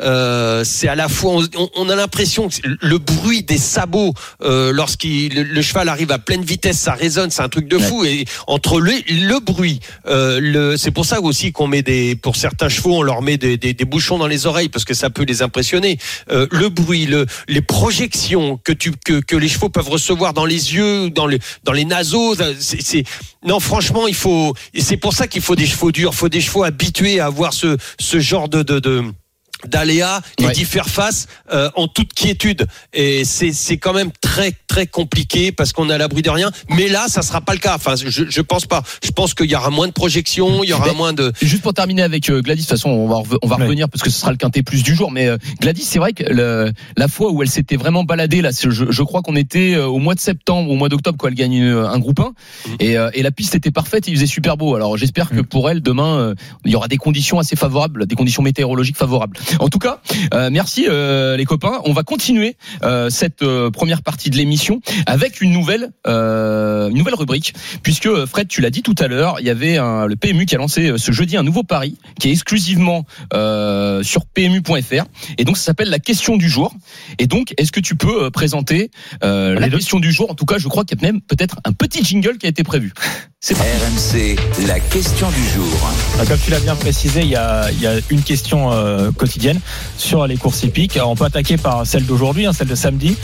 [0.00, 4.72] Euh, c'est à la fois, on, on a l'impression que le bruit des sabots euh,
[4.72, 8.04] lorsqu'il le, le cheval arrive à pleine vitesse, ça résonne, c'est un truc de fou.
[8.04, 12.36] Et entre le, le bruit, euh, le, c'est pour ça aussi qu'on met des, pour
[12.36, 15.10] certains chevaux, on leur met des, des, des bouchons dans les oreilles parce que ça
[15.10, 15.98] peut les impressionner.
[16.30, 20.44] Euh, le bruit, le, les projections que tu que, que les chevaux peuvent recevoir dans
[20.44, 23.04] les yeux, dans les dans les naseaux, c'est c'est-
[23.44, 26.40] non franchement il faut et c'est pour ça qu'il faut des chevaux durs, faut des
[26.40, 29.02] chevaux habitués à avoir ce ce genre de de, de
[29.68, 30.52] d'aléas et Ouais.
[30.52, 35.52] d'y faire face euh, en toute quiétude et c'est c'est quand même très très compliqué
[35.52, 37.94] parce qu'on est à l'abri de rien mais là ça sera pas le cas enfin
[37.96, 40.86] je je pense pas je pense qu'il y aura moins de projections il y aura
[40.86, 43.46] Mais- moins de Juste pour terminer avec euh, Gladys, de toute façon, on va, on
[43.46, 43.62] va Ouais.
[43.64, 45.10] revenir parce que ce sera le quintet plus du jour.
[45.10, 48.50] Mais euh, Gladys, c'est vrai que le- la fois où elle s'était vraiment baladée, là,
[48.52, 51.34] je, je crois qu'on était euh, au mois de septembre, au mois d'octobre, quand elle
[51.34, 52.24] gagne un groupe 1.
[52.24, 52.76] Mhm.
[52.80, 54.74] Et, et la piste était parfaite, il faisait super beau.
[54.76, 55.44] Alors j'espère que Mhm.
[55.46, 59.36] pour elle, demain, il y aura des conditions assez favorables, des conditions météorologiques favorables.
[59.58, 60.00] En tout cas,
[60.34, 61.80] euh, merci euh, les copains.
[61.84, 66.98] On va continuer euh, cette euh, première partie de l'émission avec une nouvelle, euh, une
[66.98, 70.06] nouvelle rubrique, puisque euh, Fred, tu l'as dit tout à l'heure, il y avait un,
[70.06, 74.26] le PMU qui a lancé ce jeudi un nouveau pari qui est exclusivement euh, sur
[74.26, 75.04] PMU.fr,
[75.38, 76.74] et donc ça s'appelle la question du jour.
[77.18, 78.90] Et donc, est-ce que tu peux euh, présenter
[79.22, 80.30] euh, la question du jour?
[80.30, 82.48] En tout cas, je crois qu'il y a même peut-être un petit jingle qui a
[82.48, 82.92] été prévu.
[83.40, 83.54] C'est.
[83.54, 84.36] RMC,
[84.68, 85.90] la question du jour.
[86.20, 89.10] Ah, Comme tu l'as bien précisé, il y a, il y a une question euh,
[89.96, 90.96] sur les courses hippiques.
[90.96, 93.16] Alors, on peut attaquer par celle d'aujourd'hui, hein, celle de samedi.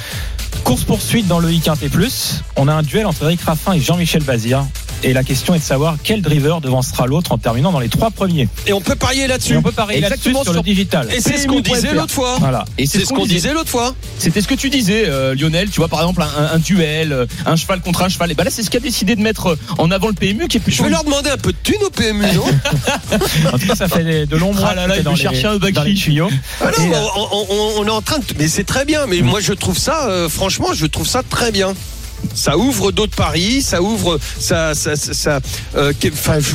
[0.64, 2.42] Course poursuite dans le I Quintet Plus.
[2.56, 4.64] On a un duel entre Eric Raffin et Jean-Michel Bazir.
[5.04, 8.10] Et la question est de savoir quel driver devancera l'autre en terminant dans les trois
[8.10, 8.48] premiers.
[8.66, 9.56] Et on peut parier Et là-dessus.
[9.56, 11.08] on peut parier là-dessus Exactement sur, le digital.
[11.14, 12.36] Et c'est ce qu'on disait l'autre fois.
[12.40, 12.64] Voilà.
[12.78, 13.94] Et C'est ce qu'on disait l'autre fois.
[14.18, 15.70] C'était ce que tu disais, euh, Lionel.
[15.70, 18.32] Tu vois, par exemple, un, un duel, euh, un cheval contre un cheval.
[18.32, 20.56] Et ben là, c'est ce qu'a décidé de mettre euh, en avant le PMU, qui
[20.56, 20.82] est Je plutôt.
[20.82, 22.44] vais leur demander un peu de thunes au PMU, non
[23.52, 25.46] En tout cas, ça fait de mois Ah là là, que il dans les- chercher
[25.46, 25.72] un Bakri.
[25.74, 26.28] dans les tuyaux.
[26.60, 28.24] Ah non, Et, on, on- on- on est en train de.
[28.36, 29.06] Mais c'est très bien.
[29.06, 31.74] Mais moi, je trouve ça, euh, franchement, je trouve ça très bien.
[32.34, 35.40] Ça ouvre d'autres paris, ça ouvre, ça, ça, ça, ça,
[35.76, 36.54] euh, que- enfin, je-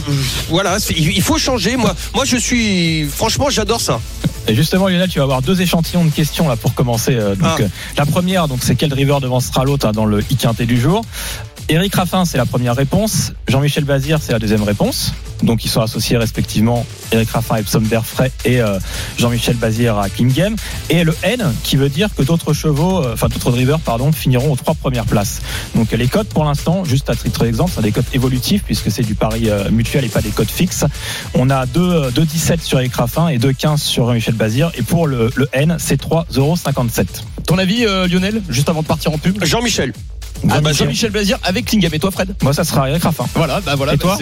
[0.50, 1.76] voilà, il faut changer.
[1.78, 4.00] Moi, moi, je suis, franchement, j'adore ça.
[4.48, 7.16] Et justement, Lionel, tu vas avoir deux échantillons de questions là pour commencer.
[7.16, 7.62] Euh, Donc, Ah.
[7.62, 7.68] euh,
[7.98, 11.04] la première, donc c'est quel driver devancera l'autre hein, dans le i du jour?
[11.70, 13.34] Eric Raffin, c'est la première réponse.
[13.48, 15.14] Jean-Michel Bazir, c'est la deuxième réponse.
[15.44, 18.80] Donc, ils sont associés respectivement Eric Raffin à Epsom Derfray et euh,
[19.18, 20.56] Jean-Michel Bazir à King Game.
[20.90, 24.52] Et le N, qui veut dire que d'autres chevaux, euh, enfin d'autres drivers, pardon, finiront
[24.52, 25.42] aux trois premières places.
[25.76, 29.04] Donc, les cotes pour l'instant, juste à titre d'exemple, sont des cotes évolutifs puisque c'est
[29.04, 30.86] du pari euh, mutuel et pas des cotes fixes.
[31.34, 34.72] On a 2, 2,17 sur Eric Raffin et 2,15 sur Jean-Michel Bazir.
[34.76, 37.06] Et pour le, le N, c'est 3,57€.
[37.46, 39.44] Ton avis, euh, Lionel, juste avant de partir en pub?
[39.44, 39.94] Jean-Michel.
[40.50, 40.74] Ah, Jean-Michel.
[40.76, 41.94] Jean-Michel Bazir avec Klingam.
[41.94, 42.36] Et toi, Fred?
[42.42, 43.26] Moi, ça sera Eric Raffin.
[43.36, 43.94] Voilà, bah voilà.
[43.94, 44.18] Et bah toi,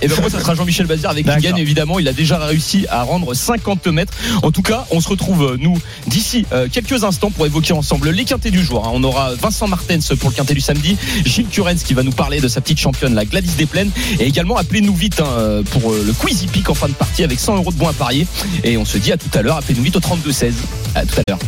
[0.00, 1.26] Et ben moi, ça sera Jean-Michel Bazir avec.
[1.26, 1.58] Klingam.
[1.58, 4.12] Évidemment, il a déjà réussi à rendre 50 mètres.
[4.42, 8.10] En tout cas, on se retrouve, euh, nous, d'ici euh, quelques instants pour évoquer ensemble
[8.10, 8.86] les quintés du jour.
[8.86, 8.90] hein.
[8.94, 12.40] On aura Vincent Martens pour le quintet du samedi, Gilles Curens qui va nous parler
[12.40, 13.90] de sa petite championne, la Gladys Desplaines.
[14.18, 17.38] Et également, appelez-nous vite hein, pour euh, le Quizy Peak en fin de partie avec
[17.38, 18.26] 100 euros de bons à parier.
[18.64, 19.56] Et on se dit à tout à l'heure.
[19.58, 20.52] Appelez-nous vite au 32-16.
[20.94, 21.38] À tout à l'heure.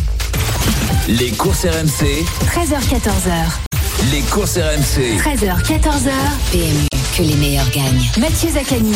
[1.09, 2.05] Les courses RMC,
[2.47, 3.72] 13h14h.
[4.11, 5.17] Les courses RMC.
[5.19, 6.11] 13h14h.
[6.51, 8.11] PMU, que les meilleurs gagnent.
[8.19, 8.93] Mathieu Zaccani.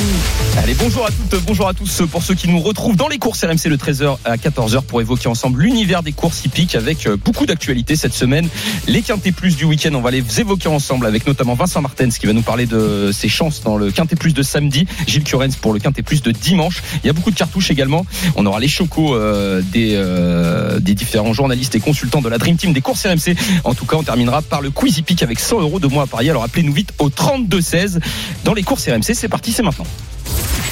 [0.59, 3.45] Allez, bonjour à toutes, bonjour à tous pour ceux qui nous retrouvent dans les courses
[3.45, 7.47] RMC de 13h à 14h pour évoquer ensemble l'univers des courses hippiques avec euh, beaucoup
[7.47, 8.49] d'actualités cette semaine.
[8.89, 12.27] Les Quintet Plus du week-end, on va les évoquer ensemble avec notamment Vincent Martens qui
[12.27, 15.73] va nous parler de ses chances dans le Quintet Plus de samedi, Gilles Curens pour
[15.73, 16.83] le Quintet Plus de dimanche.
[17.05, 18.05] Il y a beaucoup de cartouches également.
[18.35, 22.57] On aura les chocos euh, des, euh, des différents journalistes et consultants de la Dream
[22.57, 23.37] Team des courses RMC.
[23.65, 26.31] En tout cas, on terminera par le quiz avec 100 euros de mois à parier.
[26.31, 28.01] Alors appelez-nous vite au 32-16
[28.45, 29.15] dans les courses RMC.
[29.15, 29.87] C'est parti, c'est maintenant.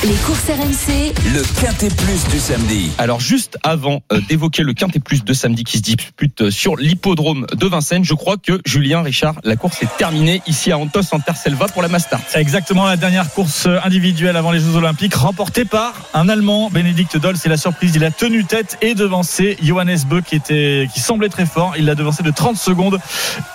[0.05, 1.15] Les courses RMC.
[1.33, 2.91] Le quintet plus du samedi.
[2.99, 6.77] Alors juste avant euh, d'évoquer le Quintet Plus de samedi qui se dispute euh, sur
[6.77, 11.01] l'hippodrome de Vincennes, je crois que Julien Richard, la course est terminée ici à Antos
[11.13, 12.21] en Terselva pour la Mastart.
[12.35, 17.37] Exactement la dernière course individuelle avant les Jeux Olympiques, remportée par un Allemand, Bénédicte Doll.
[17.37, 17.95] C'est la surprise.
[17.95, 21.75] Il a tenu tête et devancé Johannes Beu qui était, qui semblait très fort.
[21.79, 23.01] Il l'a devancé de 30 secondes.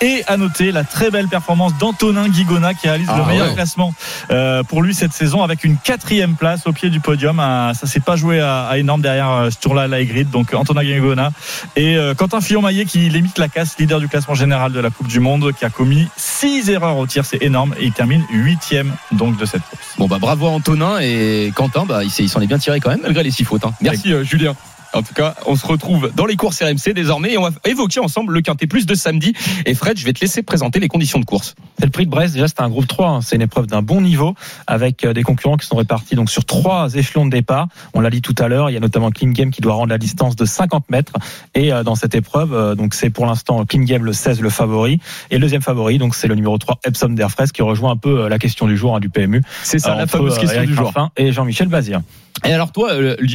[0.01, 3.53] Et à noter la très belle performance d'Antonin Guigona qui réalise Ah le meilleur ouais.
[3.53, 3.93] classement
[4.31, 5.77] euh, pour lui cette saison avec une
[6.09, 7.39] quatrième place au pied du podium.
[7.39, 10.27] Ah, Ça s'est pas joué à, à énorme derrière euh, ce tour-là, la grid.
[10.31, 11.31] Donc Antonin Guigona
[11.75, 15.07] et euh, Quentin Fillon-Maillet qui limite la casse, leader du classement général de la Coupe
[15.07, 18.95] du Monde, qui a commis 6 erreurs au tir, c'est énorme, et il termine huitième
[19.11, 19.93] donc de cette course.
[19.99, 23.01] Bon bah bravo à Antonin et Quentin, bah il s'en est bien tiré quand même
[23.03, 23.65] malgré les six fautes.
[23.65, 23.73] hein.
[23.79, 24.55] Merci euh, Julien.
[24.93, 27.99] En tout cas, on se retrouve dans les courses RMC désormais et on va évoquer
[27.99, 29.33] ensemble le Quintet Plus de samedi.
[29.65, 31.55] Et Fred, je vais te laisser présenter les conditions de course.
[31.77, 32.33] C'est le prix de Brest.
[32.33, 33.07] Déjà, c'est un groupe 3.
[33.07, 33.21] hein.
[33.21, 34.33] C'est une épreuve d'un bon niveau
[34.65, 37.67] avec euh, des concurrents qui sont répartis donc sur trois échelons de départ.
[37.93, 38.69] On l'a dit tout à l'heure.
[38.69, 41.13] Il y a notamment Clean Game qui doit rendre la distance de 50 mètres.
[41.53, 44.49] Et euh, dans cette épreuve, euh, donc c'est pour l'instant Clean Game le 16 le
[44.49, 44.99] favori
[45.29, 45.99] et le deuxième favori.
[45.99, 48.75] Donc c'est le numéro 3 Epsom d'Airfres qui rejoint un peu euh, la question du
[48.75, 49.43] jour hein, du PMU.
[49.63, 50.91] C'est ça, la fameuse question Eric du jour.
[51.15, 52.01] Et Jean-Michel Bazir.
[52.45, 52.91] Et alors toi,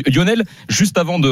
[0.06, 1.28] Lionel, juste avant de,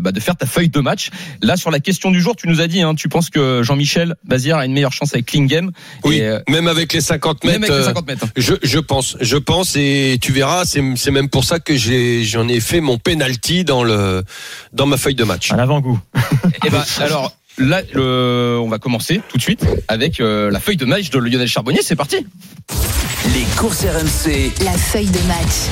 [0.00, 1.10] bah, de faire ta feuille de match,
[1.42, 4.14] là sur la question du jour, tu nous as dit, hein, tu penses que Jean-Michel
[4.24, 5.70] Bazir a une meilleure chance avec Klingem
[6.04, 7.60] Oui, Et, euh, même avec les 50 mètres.
[7.60, 8.26] même avec les euh, 50 mètres.
[8.36, 12.24] Je, je pense, je pense, et tu verras, c'est c'est même pour ça que j'ai
[12.24, 14.22] j'en ai fait mon penalty dans le
[14.72, 15.52] dans ma feuille de match.
[15.52, 15.98] Un avant-goût.
[16.66, 20.76] Et ben alors là, le- on va commencer tout de suite avec euh, la feuille
[20.76, 21.80] de match de Lionel Charbonnier.
[21.82, 22.16] C'est parti.
[23.34, 25.68] Les courses RMC, La feuille de match.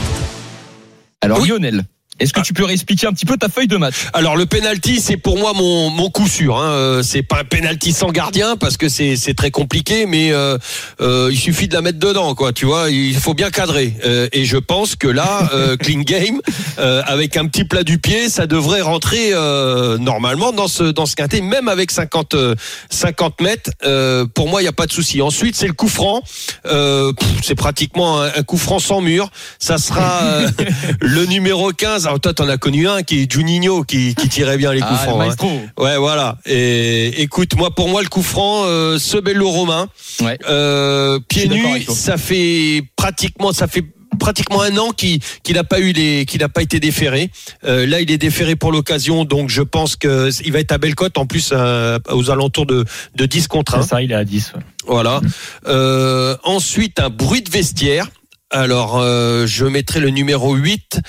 [1.21, 1.49] Alors Oui.
[1.49, 1.85] Lionel,
[2.21, 5.01] est-ce que tu peux réexpliquer un petit peu ta feuille de match Alors le penalty,
[5.01, 6.57] c'est pour moi mon, mon coup sûr.
[6.59, 6.71] Hein.
[6.71, 10.59] Euh, C'est pas un penalty sans gardien parce que c'est c'est très compliqué, mais euh,
[11.01, 12.53] euh, il suffit de la mettre dedans, quoi.
[12.53, 13.95] Tu vois, il faut bien cadrer.
[14.05, 16.41] Euh, et je pense que là, euh, clean game,
[16.79, 21.07] euh, avec un petit plat du pied, ça devrait rentrer euh, normalement dans ce dans
[21.07, 22.55] ce quintet, même avec 50 euh,
[22.91, 23.71] 50 mètres.
[23.85, 25.23] euh, pour moi, il y a pas de souci.
[25.23, 26.23] Ensuite, c'est le coup franc.
[26.67, 29.31] Euh, c'est pratiquement un, un coup franc sans mur.
[29.59, 30.49] Ça sera euh,
[31.01, 32.08] le numéro 15.
[32.09, 34.93] Alors toi, t'en as connu un qui est Juninho qui, qui tirait bien les coups
[35.03, 35.23] Ah, francs.
[35.43, 35.83] hein.
[35.83, 36.39] Ouais, voilà.
[36.47, 39.89] Et écoute, moi, pour moi, le coup franc, euh, ce bello romain,
[40.23, 40.39] Ouais.
[40.49, 43.85] euh, pieds nus, ça fait pratiquement, ça fait
[44.19, 47.31] pratiquement un an qu'il qu'il n'a pas eu les, qu'il n'a pas été déféré.
[47.65, 50.79] Euh, là, il est déféré pour l'occasion, donc je pense que il va être à
[50.79, 53.83] belle cote en plus euh, aux alentours de, de 10 contre 1.
[53.83, 54.55] C'est ça, il est à 10.
[54.57, 54.63] ouais.
[54.87, 55.21] Voilà.
[55.67, 58.09] Euh, ensuite, un bruit de vestiaire.
[58.51, 61.01] Alors, euh, je mettrai le numéro 8,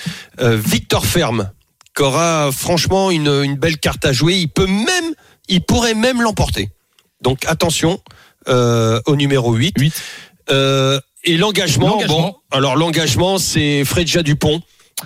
[0.41, 1.51] euh, Victor Ferme,
[1.95, 4.35] qui aura franchement une, une belle carte à jouer.
[4.35, 5.13] Il peut même,
[5.47, 6.69] il pourrait même l'emporter.
[7.21, 8.01] Donc, attention
[8.49, 9.73] euh, au numéro 8.
[9.79, 9.93] Huit.
[10.49, 14.61] Euh, et l'engagement, bon, alors l'engagement, c'est Fredja Dupont.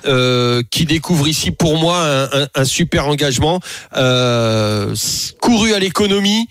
[0.07, 3.59] euh, qui découvre ici pour moi un, un- un super engagement
[3.95, 4.95] euh,
[5.39, 6.47] couru à l'économie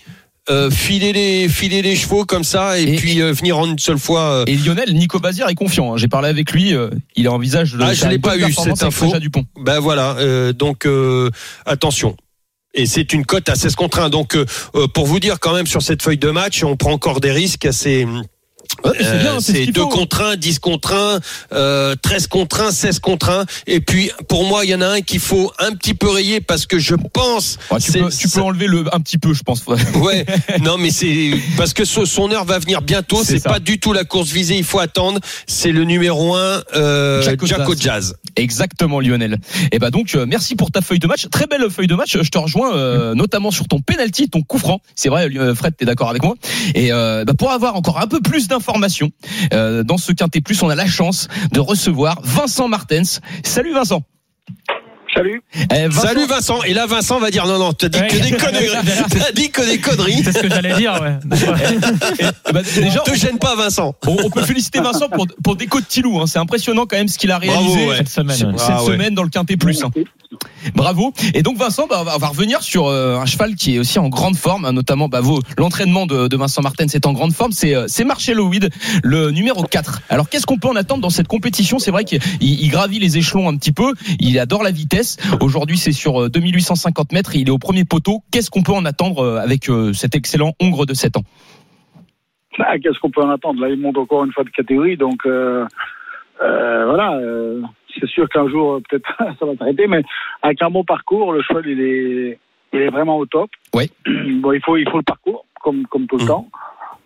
[0.50, 3.78] euh, filer les filer les chevaux comme ça et, Et- puis euh, venir en une
[3.78, 5.94] seule fois euh, Et Lionel, Nico Bazir est confiant.
[5.94, 5.96] hein.
[5.96, 6.74] J'ai parlé avec lui.
[6.74, 9.12] euh, il envisage de Ah, je l'ai pas eu, cette info.
[9.20, 9.44] Dupont.
[9.60, 11.30] Ben voilà, euh, donc euh,
[11.64, 12.16] attention.
[12.74, 14.08] Et c'est une cote à 16 contre 1.
[14.08, 14.36] Donc
[14.94, 17.66] pour vous dire quand même sur cette feuille de match, on prend encore des risques
[17.66, 18.06] assez
[18.84, 19.88] Ouais, c'est bien, Euh, c'est ce c'est qu'il 2 faut.
[19.88, 21.20] contre 1, 10 contre 1,
[21.52, 23.44] euh, 13 contre 1, 16 contre 1.
[23.66, 26.40] Et puis, pour moi, il y en a un qu'il faut un petit peu rayer
[26.40, 27.58] parce que je pense...
[27.70, 29.62] Ouais, tu, peux, tu peux enlever le un petit peu, je pense.
[29.94, 30.24] Ouais,
[30.62, 33.22] non, mais c'est parce que son heure va venir bientôt.
[33.24, 34.56] C'est pas du tout la course visée.
[34.56, 35.20] Il faut attendre.
[35.46, 37.80] C'est le numéro 1, euh, Jaco Jaco Jazz.
[37.82, 38.14] Jazz.
[38.36, 39.38] Exactement, Lionel.
[39.70, 41.26] Et bah donc, euh, merci pour ta feuille de match.
[41.30, 42.16] Très belle feuille de match.
[42.20, 44.80] Je te rejoins euh, notamment sur ton penalty, ton coup franc.
[44.96, 46.34] C'est vrai, euh, Fred, t'es d'accord avec moi.
[46.74, 48.61] Et euh, bah, pour avoir encore un peu plus d'informations
[49.52, 53.20] euh, dans ce quintet plus, on a la chance de recevoir Vincent Martens.
[53.42, 54.02] Salut Vincent.
[55.14, 55.42] Salut.
[55.54, 56.62] Eh, Vincent- Salut Vincent.
[56.62, 58.08] Et là, Vincent va dire non, non, t'as dit Ouais.
[58.08, 58.68] que des conneries.
[59.10, 60.22] T'as dit que des conneries.
[60.24, 61.16] C'est ce que j'allais dire, ouais.
[62.48, 63.94] Eh bah, déjà, Te gêne pas, Vincent.
[64.06, 66.18] on, on peut féliciter Vincent pour, pour Déco de Tilou.
[66.20, 66.26] hein.
[66.26, 67.96] C'est impressionnant quand même ce qu'il a réalisé Bravo, ouais.
[67.98, 68.36] Cette semaine.
[68.36, 68.92] cette Ah ouais.
[68.92, 69.84] semaine dans le quintet plus.
[69.84, 69.90] hein.
[70.74, 71.12] Bravo.
[71.34, 73.78] Et donc Vincent, bah, on va- on va revenir sur euh, un cheval qui est
[73.78, 75.20] aussi en grande forme, hein, notamment bah,
[75.58, 77.52] l'entraînement de, de Vincent Martin, c'est en grande forme.
[77.52, 78.70] C'est euh, Marcello Weed,
[79.02, 80.00] le numéro 4.
[80.08, 81.78] Alors qu'est-ce qu'on peut en attendre dans cette compétition?
[81.78, 83.92] C'est vrai qu'il il gravit les échelons un petit peu.
[84.20, 85.01] Il adore la vitesse.
[85.40, 87.34] Aujourd'hui, c'est sur euh, 2850 mètres.
[87.36, 88.20] et Il est au premier poteau.
[88.30, 91.24] Qu'est-ce qu'on peut en attendre euh, avec euh, cet excellent Hongre de 7 ans?
[92.58, 93.60] Ah, Qu'est-ce qu'on peut en attendre?
[93.60, 95.64] Là, il monte encore une fois de catégorie, donc euh,
[96.42, 97.14] euh, voilà.
[97.16, 97.62] euh,
[97.98, 99.06] c'est sûr qu'un jour, euh, peut-être,
[99.38, 100.02] ça va s'arrêter, mais
[100.42, 102.38] avec un bon parcours, le cheval, il est,
[102.72, 103.50] il est vraiment au top.
[103.74, 103.88] Ouais.
[104.06, 106.28] Bon, il faut, il faut le parcours, comme, comme tout le Mm.
[106.28, 106.48] temps.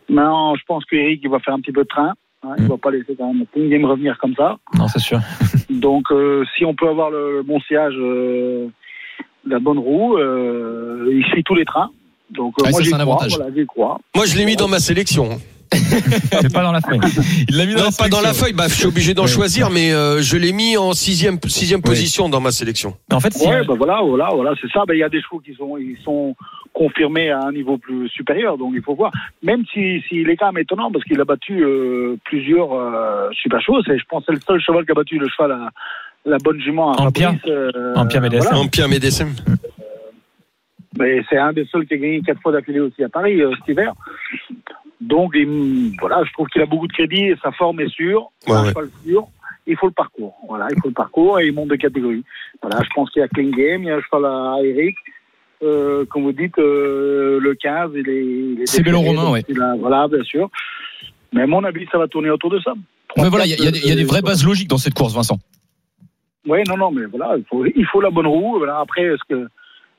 [0.09, 2.15] Maintenant, je pense qu'Eric, il va faire un petit peu de train.
[2.47, 2.69] Hein, il Mm.
[2.69, 4.57] va pas laisser quand même King Game revenir comme ça.
[4.75, 5.19] Non, c'est sûr.
[5.71, 8.69] Donc, euh, si on peut avoir le, le bon sillage, euh,
[9.47, 11.91] la bonne roue, euh, il suit tous les trains.
[12.31, 13.27] Donc, euh, Ouais, moi, ça, j'y c'est un crois.
[13.29, 14.01] Voilà, crois.
[14.15, 15.39] Moi, je l'ai mis dans ma sélection.
[16.41, 17.01] C'est pas dans la feuille.
[17.49, 18.53] Il l'a mis Non, pas dans la feuille.
[18.53, 19.29] Bah, je suis obligé d'en Ouais.
[19.29, 21.85] choisir, mais euh, je l'ai mis en sixième, sixième Ouais.
[21.91, 22.95] position dans ma sélection.
[23.11, 24.85] Mais en fait, si, Ouais, bah voilà, voilà, voilà, c'est ça.
[24.87, 26.35] Ben, il y a des chevaux qui sont, ils sont
[26.73, 29.11] confirmés à un niveau plus supérieur, donc il faut voir.
[29.43, 33.61] Même si, s'il est quand même étonnant parce qu'il a battu euh, plusieurs euh, super
[33.61, 35.71] chevaux, c'est, je pense, que c'est le seul cheval qui a battu le cheval à
[36.27, 37.31] la bonne jument à Empire.
[37.31, 38.49] Fabrice, euh, Empire Médecin.
[38.51, 38.59] voilà.
[38.65, 39.29] En Pierre Médecin.
[40.99, 43.51] Mais c'est un des seuls qui a gagné quatre fois d'affilée aussi à Paris euh,
[43.59, 43.93] cet hiver.
[45.01, 48.29] Donc il- voilà, je trouve qu'il a beaucoup de crédit et sa forme est sûre.
[48.49, 48.55] Ouais,
[49.07, 49.27] sûr.
[49.67, 50.35] Il faut le parcours.
[50.49, 52.25] Voilà, il faut le parcours et il monte de catégorie.
[52.63, 54.97] Voilà, je pense qu'il y a Clean Game, il y a un cheval à Eric.
[55.63, 58.67] Euh, comme vous dites, euh, le 15, il est.
[58.67, 60.51] C'est Bello Romain, a- voilà, bien sûr.
[61.33, 62.75] Mais à mon avis, ça va tourner autour de ça.
[63.17, 64.69] Mais voilà, il y, a- y des- il y a des vraies Euh, bases logiques
[64.69, 65.39] dans cette course, Vincent.
[66.47, 68.59] oui, non, non, mais voilà, il faut, il faut la bonne roue.
[68.59, 69.49] Voilà, après, est-ce que.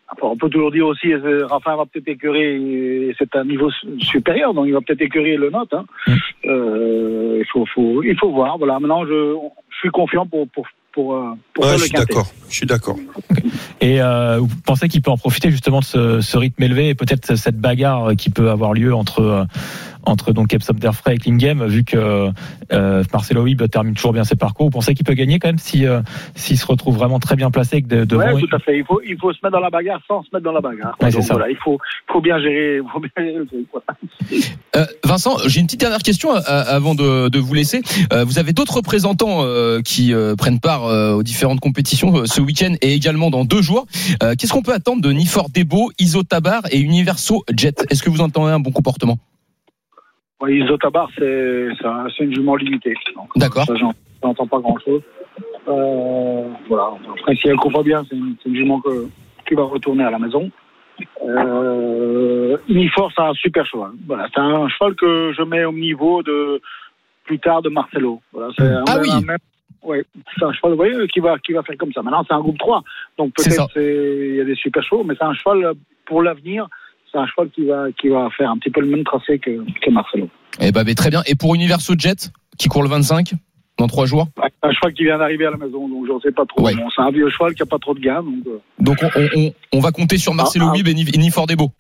[0.09, 3.69] Enfin, on peut toujours dire aussi, euh, Raphaël va peut-être écœurer, et c'est un niveau
[3.71, 5.73] su- supérieur, donc il va peut-être écœurer le note.
[5.73, 5.85] Hein.
[6.07, 6.13] Mm.
[6.45, 8.57] Euh, il, faut, faut, il faut voir.
[8.57, 9.35] Voilà, maintenant, je,
[9.69, 12.27] je suis confiant pour, pour, pour, euh, pour Ouais, faire je le suis d'accord.
[12.49, 12.95] Je suis d'accord.
[13.81, 16.95] Et euh, vous pensez qu'il peut en profiter justement de ce, ce rythme élevé et
[16.95, 19.43] peut-être cette bagarre qui peut avoir lieu entre euh,
[20.09, 22.31] entre donc Epsom Derfray et Klingame, vu que
[22.71, 24.67] euh, Marcelo Wib termine toujours bien ses parcours.
[24.67, 26.01] Vous pensez qu'il peut gagner quand même si euh,
[26.35, 28.77] s'il se retrouve vraiment très bien placé avec de, devant Ouais, tout à fait.
[28.77, 30.95] Il faut, il faut se mettre dans la bagarre sans se mettre dans la bagarre.
[31.01, 31.33] Ouais, Donc, ça.
[31.33, 31.77] voilà, il faut,
[32.11, 33.67] faut bien gérer, faut bien gérer le truc.
[33.71, 33.85] voilà.
[34.75, 37.81] Euh, Vincent, j'ai une petite dernière question euh, avant de, de vous laisser.
[38.13, 42.25] Euh, vous avez d'autres représentants euh, qui euh, prennent part euh, aux différentes compétitions euh,
[42.25, 43.85] ce week-end et également dans deux jours.
[44.23, 47.85] Euh, Qu'est-ce qu'on peut attendre de Nifor Debo, Iso Tabar et Universo Jet?
[47.89, 49.17] Est-ce que vous entendez un bon comportement?
[50.39, 52.93] Ouais, Isotabar, c'est, c'est, un- c'est une jument limitée.
[53.35, 53.65] D'accord.
[53.65, 55.01] Ça, j'en- j'entends pas grand-chose.
[55.67, 56.91] Euh, voilà.
[57.19, 59.07] Après, si elle court bien, c'est une, une jument que,
[59.47, 60.49] qui va retourner à la maison.
[61.27, 63.91] Euh, Unifor, c'est un super cheval.
[64.07, 66.61] Voilà, c'est un cheval que je mets au niveau de
[67.23, 68.21] plus tard de Marcelo.
[68.31, 69.09] Voilà, c'est un, Ah oui.
[69.11, 69.37] un même-
[69.83, 70.03] ouais,
[70.37, 72.01] c'est un cheval, vous voyez, qui va, qui va faire comme ça.
[72.01, 72.83] Maintenant, c'est un groupe 3.
[73.17, 75.73] Donc peut-être c'est- il y a des super chevaux, mais c'est un cheval
[76.05, 76.67] pour l'avenir.
[77.11, 79.51] C'est un cheval qui va, qui va faire un petit peu le même tracé que,
[79.81, 80.29] que Marcelo.
[80.59, 81.21] Eh ben, mais très bien.
[81.25, 83.33] Et pour Universo Jet qui court le 25
[83.77, 84.27] dans trois jours?
[84.63, 86.63] Un cheval qui vient d'arriver à la maison, donc je ne sais pas trop.
[86.65, 86.73] Ouais.
[86.75, 89.09] Bon, c'est un vieux cheval qui a pas trop de gain, donc euh, Donc on,
[89.15, 90.75] on- on- on va compter sur Marcelo Ah, ah.
[90.75, 91.71] Wib et Ni- et Nifor Debo.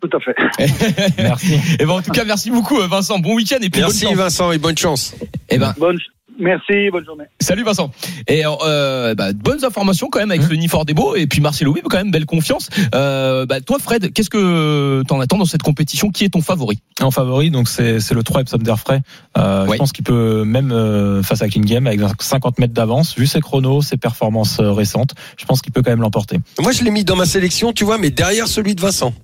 [0.00, 0.36] tout à fait.
[1.18, 1.54] Merci.
[1.80, 3.18] Et ben en tout cas merci beaucoup euh, Vincent.
[3.18, 4.22] Bon week-end et puis Merci bonne chance.
[4.22, 5.16] Vincent et bonne chance.
[5.50, 5.98] Et ben Bonne,
[6.42, 7.24] merci, bonne journée.
[7.40, 7.90] salut Vincent.
[8.28, 11.84] Et euh, bah, bonnes informations quand même avec le Nifor Debo et puis Marcelo Wib
[11.88, 12.68] quand même belle confiance.
[12.94, 16.10] Euh, bah, toi Fred, qu'est-ce que t'en attends dans cette compétition?
[16.10, 16.80] Qui est ton favori?
[17.00, 19.00] En favori, donc c'est le 3 Epsom d'Airfray.
[19.38, 19.74] Euh, Ouais.
[19.74, 23.26] Je pense qu'il peut même euh, face à King Game avec 50 mètres d'avance, vu
[23.26, 26.38] ses chronos, ses performances euh, récentes, je pense qu'il peut quand même l'emporter.
[26.60, 29.14] Moi, je l'ai mis dans ma sélection, tu vois, mais derrière celui de Vincent.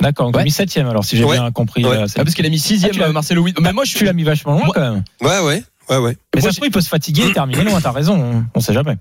[0.00, 0.42] D'accord, donc Ouais.
[0.42, 1.36] il a mis septième alors si j'ai Ouais.
[1.38, 1.84] bien compris.
[1.84, 1.90] Ouais.
[1.96, 3.44] euh, ah, Parce qu'il a mis sixième Ah, Marcelo.
[3.60, 5.02] Mais moi je suis l'as mis vachement loin Moi- quand même.
[5.22, 6.16] Ouais, ouais, ouais, ouais.
[6.34, 8.60] Mais ça se trouve, il peut se fatiguer et terminer loin, t'as raison, on, on
[8.60, 8.96] sait jamais.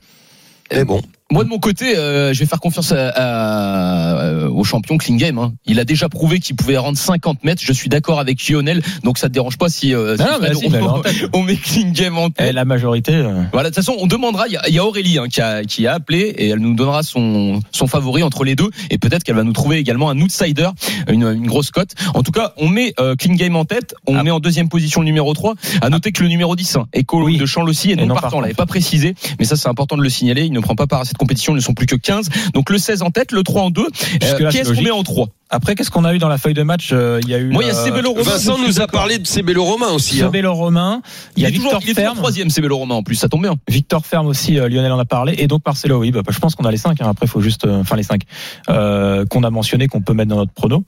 [0.71, 1.01] Mais bon.
[1.29, 5.37] Moi de mon côté, euh, je vais faire confiance à, à- euh, au champion Klingame.
[5.39, 5.53] Hein.
[5.65, 7.61] Il a déjà prouvé qu'il pouvait rendre 50 mètres.
[7.65, 11.01] Je suis d'accord avec Lionel, donc ça te dérange pas si, euh, si Non, non,
[11.33, 12.53] on, met Klingame en Et tête.
[12.53, 13.13] la majorité.
[13.13, 14.45] euh, Voilà, de toute façon, on demandera.
[14.47, 17.03] Il y y a Aurélie hein, qui, a, qui a appelé et elle nous donnera
[17.03, 18.69] son, son favori entre les deux.
[18.89, 20.69] Et peut-être qu'elle va nous trouver également un outsider,
[21.09, 21.91] une, une grosse cote.
[22.13, 23.95] En tout cas, on met euh, Klingame en tête.
[24.07, 24.23] On Ah.
[24.23, 25.55] met en deuxième position le numéro 3.
[25.81, 27.37] À noter que le numéro 10, hein, Echo Oui.
[27.37, 28.27] de Champ aussi, est Et non non partant.
[28.27, 28.41] On partant.
[28.41, 30.43] l'avait pas précisé, mais ça c'est important de le signaler.
[30.45, 31.53] Il ne prend pas part à cette compétition.
[31.53, 32.29] Ils ne sont plus que 15.
[32.53, 33.85] Donc le 16 en tête, le 3 en 2.
[34.21, 36.37] Jusque-là, qui c'est est-ce qu'on met en 3 Après, qu'est-ce qu'on a eu dans la
[36.37, 37.49] feuille de match Euh, Il y a eu.
[37.49, 38.23] Moi, il y a euh, Cébello Romain.
[38.23, 40.21] Vincent nous a parlé de ses vélos romains aussi.
[40.21, 40.25] Hein.
[40.27, 41.01] Cébello Romain.
[41.35, 42.17] Il y a Victor il est toujours Ferme.
[42.17, 43.15] troisième, c'est Vélo Romain en plus.
[43.15, 43.55] Ça tombe bien.
[43.67, 46.55] Victor Ferme aussi, euh, Lionel en a parlé, et donc Marcelo, oui, bah, je pense
[46.55, 47.01] qu'on a les cinq.
[47.01, 47.07] hein.
[47.09, 48.21] Après, il faut juste, euh, enfin les cinq
[48.69, 50.83] euh, qu'on a mentionné, qu'on peut mettre dans notre prono.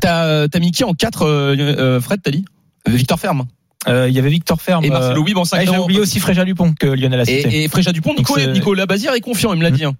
[0.00, 2.44] T'as t'as mis qui en 4, euh, Fred, t'as dit?
[2.86, 3.44] Victor Ferme.
[3.86, 4.84] Euh, Il y avait Victor Ferme.
[4.84, 7.24] Et Marcelo Wib en euh, 5 ah, J'ai oublié aussi Fréja Dupont que Lionel a
[7.24, 7.48] cité.
[7.48, 9.84] Et, et Fréja Dupont, Nico, Donc, c'est- Nicolas Bazir est confiant, il me l'a dit.
[9.84, 9.94] hein.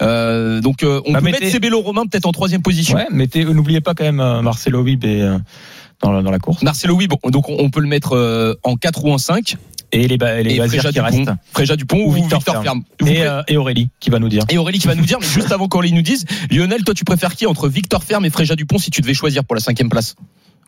[0.00, 2.96] Euh, donc euh, on Bah, peut mettez- mettre Cébello Romain peut-être en troisième position.
[2.96, 5.36] Ouais, mais t'es- n'oubliez pas quand même euh, Marcelo Wib et, euh,
[6.02, 6.62] dans, la, dans la course.
[6.62, 9.56] Marcelo oui, bon, donc on, on peut le mettre euh, en 4 ou en 5.
[9.90, 11.18] Et les, ba- les Et Bazirs Fréja qui restent.
[11.18, 12.82] Dupont, Fréja Dupont ou, Ou Victor, Victor Ferme.
[13.02, 14.44] Euh, et Aurélie qui va nous dire.
[14.50, 17.04] et Aurélie qui va nous dire, mais juste avant qu'Aurélie nous dise, Lionel, toi tu
[17.04, 19.88] préfères qui entre Victor Ferme et Fréja Dupont si tu devais choisir pour la cinquième
[19.88, 20.14] place?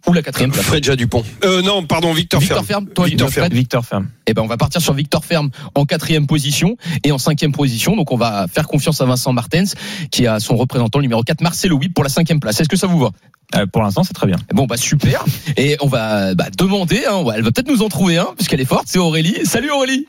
[0.06, 1.24] Ou la quatrième place Fred Dupont.
[1.44, 2.84] Euh, non, pardon, Victor, Victor Ferme.
[2.84, 3.54] Ferme, toi, Victor Fred Ferme.
[3.54, 4.08] Victor Ferme.
[4.26, 7.96] Eh ben, on va partir sur Victor Ferme en quatrième position et en cinquième position.
[7.96, 9.74] Donc, on va faire confiance à Vincent Martens,
[10.10, 12.60] qui a son représentant numéro 4, Marcelo Wib, pour la cinquième place.
[12.60, 13.10] Est-ce que ça vous va?
[13.56, 14.36] Euh, pour l'instant, c'est très bien.
[14.52, 15.24] Bon, bah, super.
[15.56, 18.64] Et on va bah, demander, hein, elle va peut-être nous en trouver un, puisqu'elle est
[18.66, 19.36] forte, c'est Aurélie.
[19.44, 20.06] Salut Aurélie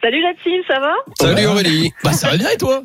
[0.00, 0.92] Salut la team, ça va?
[1.18, 1.90] Salut Aurélie.
[2.04, 2.82] Bah, ça va bien et toi?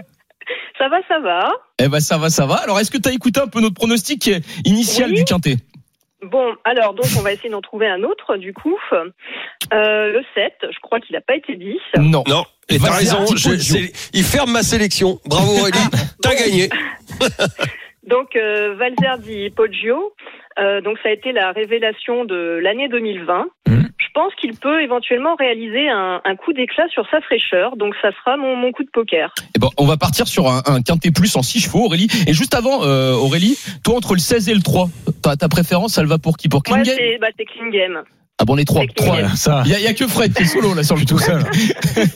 [0.80, 1.48] Ça va, ça va.
[1.80, 2.56] Eh ben, ça va, ça va.
[2.56, 4.32] Alors, est-ce que tu as écouté un peu notre pronostic
[4.66, 5.18] initial Oui.
[5.18, 5.58] du Quintet?
[6.24, 8.78] Bon, alors donc on va essayer d'en trouver un autre du coup.
[8.94, 11.78] Euh, le 7, je crois qu'il n'a pas été dit.
[11.98, 12.24] Non.
[12.28, 13.26] Non, et t'as raison.
[13.36, 15.20] je- c'est- il ferme ma sélection.
[15.26, 15.78] Bravo Aurélie.
[16.22, 16.70] T'as gagné.
[18.08, 20.14] Donc euh, Valzer di Poggio,
[20.60, 23.46] euh, donc ça a été la révélation de l'année 2020.
[23.68, 23.90] Mhm.
[24.15, 28.12] Je pense qu'il peut éventuellement réaliser un, un coup d'éclat sur sa fraîcheur, donc ça
[28.12, 29.34] sera mon, mon coup de poker.
[29.56, 32.08] Eh ben, on va partir sur un, un Quintet Plus en 6 chevaux, Aurélie.
[32.28, 34.88] Et juste avant, euh, Aurélie, toi, entre le 16 et le 3,
[35.23, 36.47] ta, ta préférence, elle va pour qui?
[36.47, 36.95] Pour Moi, Klingen?
[36.95, 38.04] c'est bah, c'est Klingem.
[38.44, 38.84] Ah bon, les trois.
[38.94, 39.38] trois.
[39.38, 39.64] Ça.
[39.66, 41.46] Il y, y a que Fred qui est solo là sur le tout seul.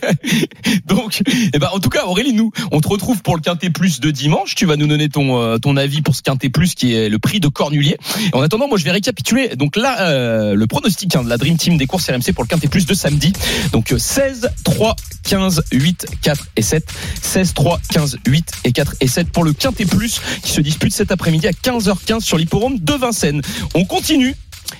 [0.85, 1.21] Donc,
[1.53, 4.11] eh ben, en tout cas, Aurélie, nous, on te retrouve pour le Quintet Plus de
[4.11, 4.53] dimanche.
[4.53, 7.17] Tu vas nous donner ton euh, ton avis pour ce Quintet Plus qui est le
[7.17, 7.95] prix de Cornulier.
[8.33, 9.55] Et en attendant, moi, je vais récapituler.
[9.55, 12.49] Donc là, euh, le pronostic hein, de la Dream Team des courses RMC pour le
[12.49, 13.31] Quintet Plus de samedi.
[13.71, 16.93] Donc euh, 16, 3, 15, 8, 4 et 7.
[17.21, 20.91] 16, 3, 15, 8 et 4 et 7 pour le Quintet Plus qui se dispute
[20.91, 23.41] cet après-midi à 15h15 sur l'hipporome de Vincennes.
[23.75, 24.35] On continue.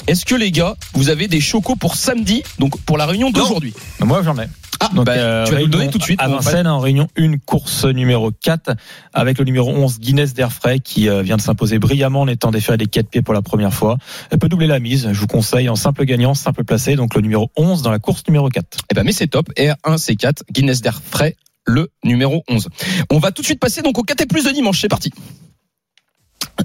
[0.08, 3.74] Est-ce que les gars, vous avez des chocos pour samedi, donc pour la réunion d'aujourd'hui?
[4.00, 4.48] Moi, j'en ai.
[4.80, 6.22] Ah, Donc, bah, euh, tu vas nous le donner tout de suite.
[6.22, 6.28] À.
[6.28, 8.76] Vincennes, en réunion 1, course numéro 4,
[9.14, 12.78] avec le numéro 11, Guinness d'Airfray, qui euh, vient de s'imposer brillamment en étant déféré
[12.78, 13.98] des 4 pieds pour la première fois.
[14.30, 15.10] Elle peut doubler la mise.
[15.12, 18.24] Je vous conseille en simple gagnant, simple placé, donc le numéro 11 dans la course
[18.28, 18.78] numéro 4.
[18.92, 19.50] Eh ben, mais c'est top.
[19.58, 22.70] R1, C4, Guinness d'air frais, le numéro 11.
[23.12, 24.80] On va tout de suite passer donc au 4 plus de dimanche.
[24.80, 25.12] C'est parti.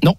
[0.04, 0.16] Non.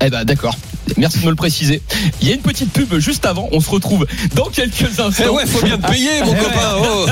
[0.00, 0.56] Eh ben, d'accord.
[0.98, 1.80] Merci de me le préciser.
[2.20, 3.48] Il y a une petite pub juste avant.
[3.52, 5.34] On se retrouve dans quelques Eh instants.
[5.34, 6.76] ouais, faut bien te payer, mon Eh copain.
[6.78, 7.06] Oh.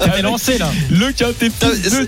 [0.16, 0.70] T'es lancé, là.
[0.90, 1.50] Le quintet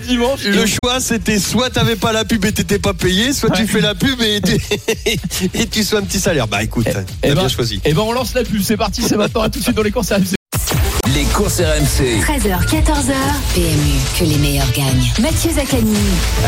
[0.07, 0.43] dimanche.
[0.43, 3.79] Le choix, c'était soit t'avais pas la pub et t'étais pas payé, soit tu fais
[3.81, 6.47] la pub et, tu- et tu sois un petit salaire.
[6.47, 7.79] Bah écoute, t'as eh bien ben- choisi.
[7.85, 8.61] Eh ben, on lance la pub.
[8.61, 9.01] C'est parti.
[9.01, 9.41] C'est maintenant.
[9.41, 10.11] À tout de suite dans les courses.
[11.41, 12.21] Les courses RMC.
[12.21, 13.13] 13h, 14h.
[13.55, 15.11] PMU, que les meilleurs gagnent.
[15.19, 15.95] Mathieu Zaccani.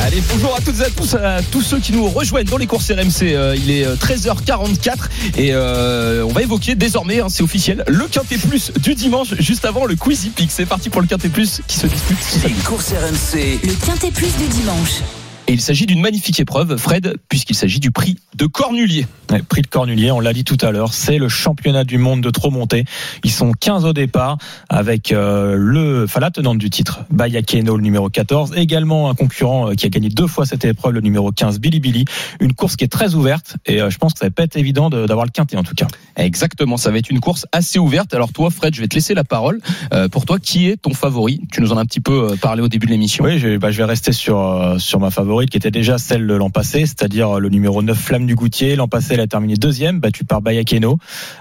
[0.06, 2.68] Allez, bonjour à toutes et à tous, à tous ceux qui nous rejoignent dans les
[2.68, 3.24] courses RMC.
[3.24, 4.92] Euh, il est euh, 13h44
[5.36, 9.66] et euh, on va évoquer désormais, hein, c'est officiel, le Quintet Plus du dimanche, juste
[9.66, 10.52] avant le Quizy Peak.
[10.52, 12.20] C'est parti pour le Quintet Plus qui se dispute.
[12.44, 13.62] Les courses RMC.
[13.64, 15.02] Le quintet plus du dimanche.
[15.48, 19.06] Et il s'agit d'une magnifique épreuve, Fred, puisqu'il s'agit du prix de Cornulier.
[19.30, 22.22] Ouais, prix de Cornulier, on l'a dit tout à l'heure, c'est le championnat du monde
[22.22, 22.86] de trop montée.
[23.26, 24.38] Ils sont 15 au départ
[24.70, 29.16] avec euh, le, enfin la tenante du titre, Baya Keno, le numéro 14, également un
[29.16, 32.06] concurrent euh, qui a gagné deux fois cette épreuve, le numéro 15, Billy Billy.
[32.40, 34.56] Une course qui est très ouverte et euh, je pense que ça va pas être
[34.56, 35.88] évident de- d'avoir le quintet en tout cas.
[36.16, 38.14] Exactement, ça va être une course assez ouverte.
[38.14, 39.60] Alors toi, Fred, je vais te laisser la parole.
[39.94, 41.42] Euh, pour toi, qui est ton favori?
[41.52, 43.26] Tu nous en as un petit peu parlé au début de l'émission.
[43.26, 46.34] Oui, je, bah, je vais rester sur sur ma favorite qui était déjà celle de
[46.36, 48.76] l'an passé, c'est-à-dire le numéro 9 Flamme du Goutier.
[48.76, 51.00] L'an passé, elle a terminé deuxième, battue par Bayakeno.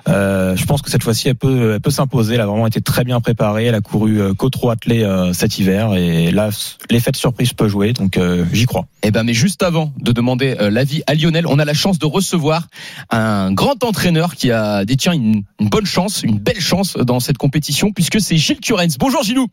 [0.09, 2.37] Euh, je pense que cette fois-ci, elle peut peut s'imposer.
[2.37, 3.67] Elle a vraiment été très bien préparée.
[3.67, 6.49] Elle a couru euh, qu'au trop attelé euh, cet hiver et là,
[6.89, 7.93] l'effet de surprise peut jouer.
[7.93, 8.87] Donc euh, j'y crois.
[9.03, 11.99] Eh ben, mais juste avant de demander euh, l'avis à Lionel, on a la chance
[11.99, 12.69] de recevoir
[13.11, 17.37] un grand entraîneur qui a détient une, une bonne chance, une belle chance dans cette
[17.37, 18.97] compétition, puisque c'est Gilles Curens.
[18.99, 19.49] Bonjour Gilou.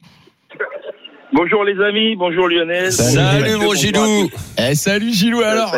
[1.31, 2.91] Bonjour les amis, bonjour Lionel.
[2.91, 4.29] Salut, mon Gilou.
[4.57, 5.41] Eh, salut Gilou.
[5.41, 5.75] Alors,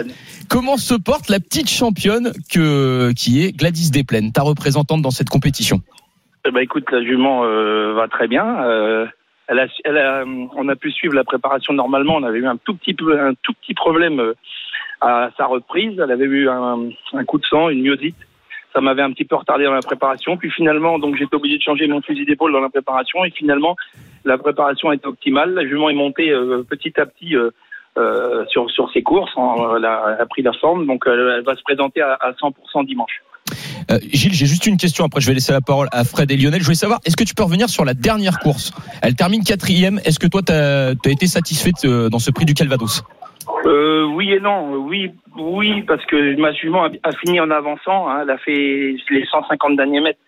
[0.49, 5.29] comment se porte la petite championne que qui est Gladys Desplaines, ta représentante dans cette
[5.29, 5.81] compétition?
[6.45, 8.63] Eh ben, écoute, la jument euh, va très bien.
[8.63, 9.05] Euh,
[9.47, 12.15] elle a, elle a, on a pu suivre la préparation normalement.
[12.15, 14.33] On avait eu un tout petit, peu- un tout petit problème euh,
[15.01, 15.99] à sa reprise.
[16.01, 16.79] Elle avait eu un,
[17.13, 18.15] un coup de sang, une myosite.
[18.73, 20.37] Ça m'avait un petit peu retardé dans la préparation.
[20.37, 23.25] Puis finalement, donc j'étais obligé de changer mon fusil d'épaule dans la préparation.
[23.25, 23.75] Et finalement,
[24.25, 25.53] la préparation été optimale.
[25.53, 27.49] La jument est montée euh, petit à petit euh,
[27.97, 29.31] euh, sur, sur ses courses.
[29.37, 30.87] Elle, a, pris la forme.
[30.87, 33.21] Donc elle, va se présenter à, à 100% dimanche.
[34.13, 35.03] Gilles, j'ai juste une question.
[35.03, 36.61] Après, je vais laisser la parole à Fred et Lionel.
[36.61, 38.71] Je voulais savoir, est-ce que tu peux revenir sur la dernière course?
[39.01, 39.99] Elle termine quatrième.
[40.05, 43.03] Est-ce que toi, tu as, été satisfait dans ce prix du Calvados?
[43.65, 44.73] Euh, oui et non.
[44.75, 48.09] Oui, oui, parce que ma jument a, fini en avançant.
[48.09, 48.21] hein.
[48.23, 50.19] elle a fait les 150 derniers mètres.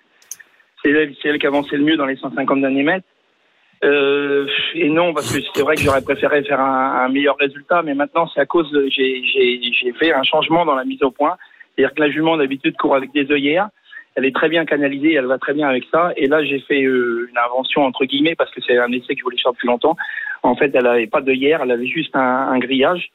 [0.82, 3.06] C'est elle, elle qui avançait le mieux dans les 150 derniers mètres.
[3.84, 7.94] Euh, et non, parce que c'est vrai que j'aurais préféré faire un, meilleur résultat, mais
[7.94, 11.36] maintenant c'est à cause j'ai fait un changement dans la mise au point.
[11.76, 13.70] C'est-à-dire que la jument d'habitude court avec des œillères.
[14.16, 16.12] Elle est très bien canalisée, elle va très bien avec ça.
[16.18, 19.20] Et là, j'ai fait euh, une invention entre guillemets parce que c'est un essai que
[19.20, 19.96] je voulais faire depuis longtemps.
[20.44, 23.12] En fait, elle avait pas d'œillère, elle avait juste un, un grillage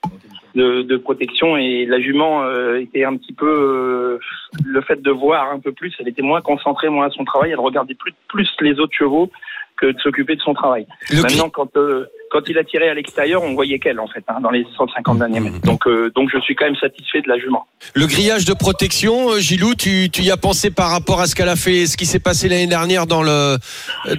[0.55, 4.19] de, de protection et la jument euh, était un petit peu euh,
[4.65, 5.95] le fait de voir un peu plus.
[6.01, 7.51] Elle était moins concentrée, moins à son travail.
[7.51, 9.31] Elle regardait plus plus les autres chevaux
[9.79, 10.87] que de s'occuper de son travail.
[11.11, 14.25] Le Maintenant, quand euh, quand il a tiré à l'extérieur, on voyait qu'elle en fait
[14.29, 15.61] hein, dans les 150 derniers mètres.
[15.61, 17.67] Donc euh, donc je suis quand même satisfait de la jument.
[17.95, 21.35] Le grillage de protection, euh, Gilou, tu, tu y as pensé par rapport à ce
[21.35, 23.57] qu'elle a fait, ce qui s'est passé l'année dernière dans le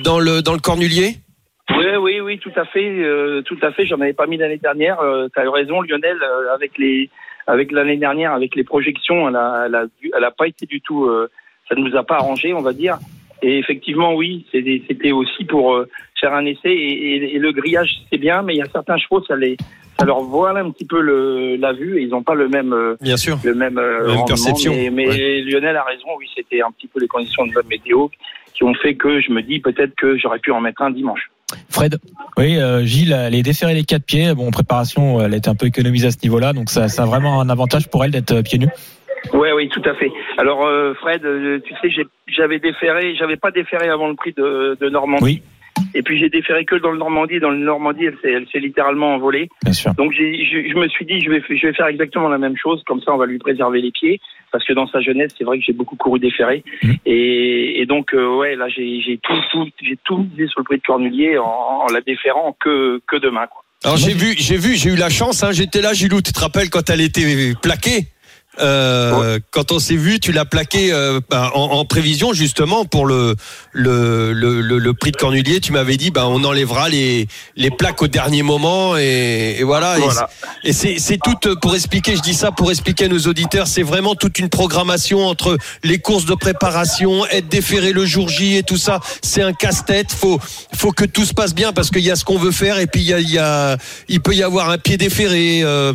[0.03, 1.17] dans le dans le Cornulier?
[1.77, 3.85] Oui, oui, oui, tout à fait, euh, tout à fait.
[3.85, 4.99] J'en avais pas mis l'année dernière.
[5.01, 7.09] Euh, tu as raison, Lionel, euh, avec les,
[7.47, 9.85] avec l'année dernière, avec les projections, elle a, elle a,
[10.17, 11.05] elle a pas été du tout.
[11.05, 11.29] euh,
[11.67, 12.97] ça ne nous a pas arrangé, on va dire.
[13.41, 15.87] Et effectivement, oui, c'était c'était aussi pour euh,
[16.19, 16.71] faire un essai.
[16.71, 19.55] Et, et- et le grillage, c'est bien, mais il y a certains chevaux, ça les,
[19.97, 22.73] ça leur voile un petit peu le, la vue et ils n'ont pas le même.
[22.73, 23.37] euh, Bien sûr.
[23.45, 24.73] le même, rendement, perception.
[24.73, 25.41] Mais, mais Ouais.
[25.41, 28.07] Lionel a raison, oui, c'était un petit peu les conditions de bonne météo
[28.53, 31.29] qui ont fait que je me dis peut-être que j'aurais pu en mettre un dimanche.
[31.69, 31.97] Fred
[32.37, 34.33] Oui, euh, Gilles, elle est déférée les quatre pieds.
[34.33, 37.05] Bon, en préparation, elle était un peu économisée à ce niveau-là, donc ça, ça a
[37.05, 38.69] vraiment un avantage pour elle d'être euh, pieds nus.
[39.33, 40.09] Ouais, oui, tout à fait.
[40.37, 44.77] Alors euh, Fred, tu sais, j'ai- j'avais déféré, j'avais pas déféré avant le prix de,
[44.79, 45.23] de Normandie.
[45.23, 45.41] Oui.
[45.95, 47.39] Et puis j'ai déféré que dans le Normandie.
[47.39, 49.49] Dans le Normandie, elle s'est, elle s'est littéralement envolée.
[49.63, 49.93] Bien sûr.
[49.95, 52.57] Donc j'ai, je, je me suis dit, je vais, je vais faire exactement la même
[52.57, 52.83] chose.
[52.85, 54.19] Comme ça, on va lui préserver les pieds.
[54.51, 56.63] Parce que dans sa jeunesse, c'est vrai que j'ai beaucoup couru déféré.
[56.81, 56.95] Mhm.
[57.05, 60.63] Et, et donc, euh, ouais, là, j'ai, j'ai tout, tout, j'ai tout misé sur le
[60.63, 63.45] prix de Cornulier en, en la déférant que, que demain.
[63.47, 63.63] Quoi.
[63.85, 65.43] Alors j'ai vu, j'ai vu, j'ai eu la chance.
[65.43, 66.21] Hein, J'étais là, Gilou.
[66.21, 68.07] Tu te rappelles quand elle était plaquée?
[68.61, 73.05] Euh, Quand on s'est vu, tu l'as plaquée euh, bah, en, en prévision justement pour
[73.05, 73.35] le
[73.71, 75.59] le, le, le, le prix de Cornulier.
[75.59, 79.97] Tu m'avais dit, bah on enlèvera les les plaques au dernier moment et, et voilà.
[79.97, 80.29] Voilà.
[80.63, 83.67] Et c'est c'est tout euh, pour expliquer, je dis ça pour expliquer à nos auditeurs,
[83.67, 88.57] c'est vraiment toute une programmation entre les courses de préparation, être déféré le jour J
[88.57, 88.99] et tout ça.
[89.21, 90.11] C'est un casse-tête.
[90.11, 90.39] Faut
[90.75, 92.87] faut que tout se passe bien parce qu'il y a ce qu'on veut faire et
[92.87, 95.61] puis il y a, il y a il peut y avoir un pied déféré.
[95.63, 95.93] Euh,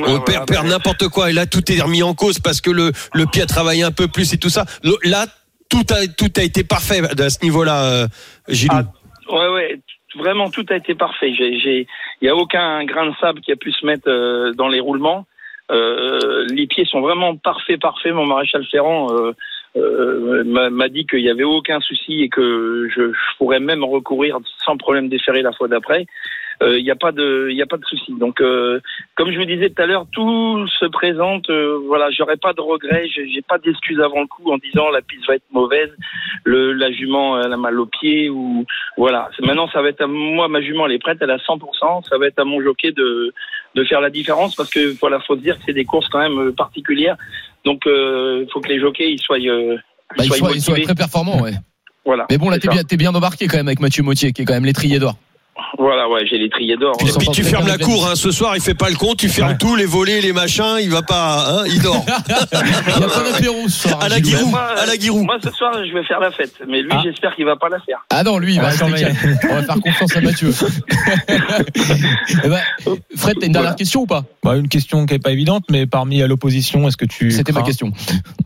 [0.00, 2.70] Ouais, on perd, perd n'importe quoi et là tout est remis en cause parce que
[2.70, 4.64] le le pied a travaillé un peu plus et tout ça.
[5.04, 5.26] Là
[5.68, 8.06] tout a tout a été parfait à ce niveau-là, euh,
[8.48, 8.74] Gilou.
[8.74, 8.84] Ah,
[9.32, 9.80] Ouais, ouais,
[10.16, 11.30] vraiment tout a été parfait.
[11.30, 11.86] Il
[12.20, 15.26] y a aucun grain de sable qui a pu se mettre euh, dans les roulements.
[15.70, 18.12] Euh, les pieds sont vraiment parfaits, parfaits.
[18.12, 19.32] Mon maréchal Ferrand euh,
[19.76, 24.38] euh, m'a, dit qu'il y avait aucun souci et que je, je pourrais même recourir
[24.64, 26.06] sans problème déféré la fois d'après.
[26.62, 28.12] Euh, Il n'y a pas de, il y a pas de souci.
[28.18, 28.80] Donc, euh,
[29.16, 31.48] comme je vous disais tout à l'heure, tout se présente.
[31.50, 35.00] euh, voilà, j'aurais pas de regrets, j'ai pas d'excuses avant le coup en disant la
[35.02, 35.90] piste va être mauvaise,
[36.44, 38.64] le, la jument elle a mal au pied ou
[38.96, 39.30] voilà.
[39.40, 42.08] Maintenant, ça va être à moi, ma jument elle est prête, elle a 100%.
[42.08, 43.32] Ça va être à mon jockey de
[43.74, 46.18] de faire la différence parce que voilà, faut se dire que c'est des courses quand
[46.20, 47.16] même euh, particulières.
[47.64, 49.76] Donc, il faut que les jockeys ils soient, euh,
[50.16, 50.86] Bah, il soient soit, il soit motivés.
[50.86, 51.52] très performant, ouais.
[52.04, 52.26] Voilà.
[52.28, 54.44] Mais bon, là, t'es bien, t'es bien embarqué quand même avec Mathieu Mautier, qui est
[54.44, 55.14] quand même l'étrier d'or.
[55.78, 56.94] Voilà, ouais, j'ai les triers d'or.
[57.00, 58.14] Et Euh, puis tu fermes la cour, hein.
[58.14, 60.88] ce soir il fait pas le con, tu fermes tout, les volets, les machins, il
[60.90, 62.04] va pas, hein, il dort.
[62.06, 64.02] Il n'y a pas d'apéro ce soir.
[64.02, 64.28] À la Gilou.
[64.38, 65.24] Giroud, moi, à la Giroud.
[65.24, 66.54] Moi, ce soir, je vais faire la fête.
[66.66, 67.00] Mais lui, Ah.
[67.04, 67.98] j'espère qu'il va pas la faire.
[68.10, 68.94] Ah non, lui, il va calme.
[69.50, 70.52] On va faire confiance à Mathieu.
[72.44, 72.60] Eh ben,
[73.16, 74.24] Fred, t'as une dernière question ou pas?
[74.42, 77.30] Bah, une question qui n'est pas évidente, mais parmi à l'opposition, est-ce que tu.
[77.30, 77.92] C'était ma question.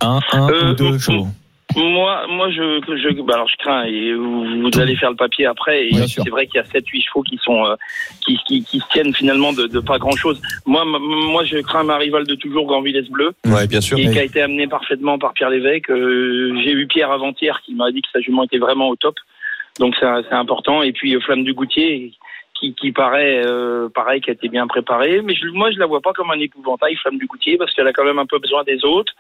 [0.01, 1.29] Un, un Euh, ou deux euh, chevaux?
[1.77, 5.45] Moi, moi, je, je, bah alors je crains et vous, vous allez faire le papier
[5.47, 5.87] après.
[5.89, 7.75] Et c'est vrai qu'il y a 7-8 chevaux qui sont, euh,
[8.25, 10.41] qui, qui, qui se tiennent finalement de, de pas grand chose.
[10.65, 13.99] Moi, m- moi, je crains ma rivale de toujours, Granvillès Bleu, Ouais, bien sûr.
[13.99, 15.91] et qui a été amenée parfaitement par Pierre Lévesque.
[15.91, 19.17] Euh, J'ai eu Pierre avant-hier qui m'a dit que sa jument était vraiment au top.
[19.79, 20.83] Donc c'est c'est important.
[20.83, 22.13] Et puis euh, Flamme du Goutier,
[22.59, 25.21] qui, qui paraît euh, pareil, qui a été bien préparée.
[25.23, 27.87] Mais je, moi, je la vois pas comme un épouvantail, Flamme du Goutier, parce qu'elle
[27.87, 29.13] a quand même un peu besoin des autres.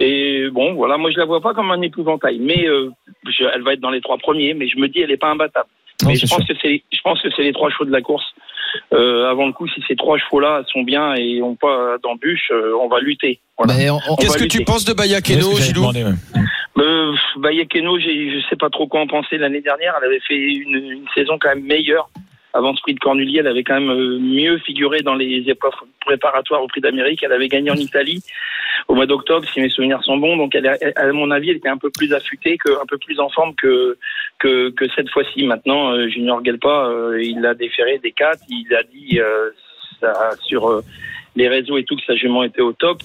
[0.00, 2.38] Et bon, voilà, moi, je la vois pas comme un épouvantail.
[2.40, 2.90] Mais euh,
[3.28, 4.54] je- elle va être dans les trois premiers.
[4.54, 5.68] Mais je me dis, elle est pas imbattable.
[6.02, 8.02] Non, mais je pense que c'est, je pense que c'est les trois chevaux de la
[8.02, 8.24] course.
[8.92, 12.72] Euh, avant le coup, si ces trois chevaux-là sont bien et ont pas d'embûche, euh,
[12.82, 13.38] on va lutter.
[13.56, 13.74] Voilà.
[14.18, 15.82] Qu'est-ce que tu penses de Bayakeno, Gilou.
[16.78, 17.12] Euh,
[18.00, 19.94] j'ai- je sais pas trop quoi en penser l'année dernière.
[20.00, 22.08] Elle avait fait une, une saison quand même meilleure.
[22.54, 25.74] Avant ce prix de Cornulier, elle avait quand même euh, mieux figuré dans les épreuves
[26.00, 27.22] préparatoires au prix d'Amérique.
[27.24, 28.22] Elle avait gagné en Italie
[28.86, 30.36] au mois d'octobre, si mes souvenirs sont bons.
[30.36, 33.18] Donc, elle, à mon avis, elle était un peu plus affûtée, que, un peu plus
[33.18, 33.98] en forme que
[34.38, 35.46] que, que cette fois-ci.
[35.46, 38.40] Maintenant, euh, Junior Gelpa, euh, il a déféré des quatre.
[38.48, 39.50] Il a dit euh,
[40.00, 40.82] ça, sur
[41.34, 42.98] les réseaux et tout que sa jument était au top.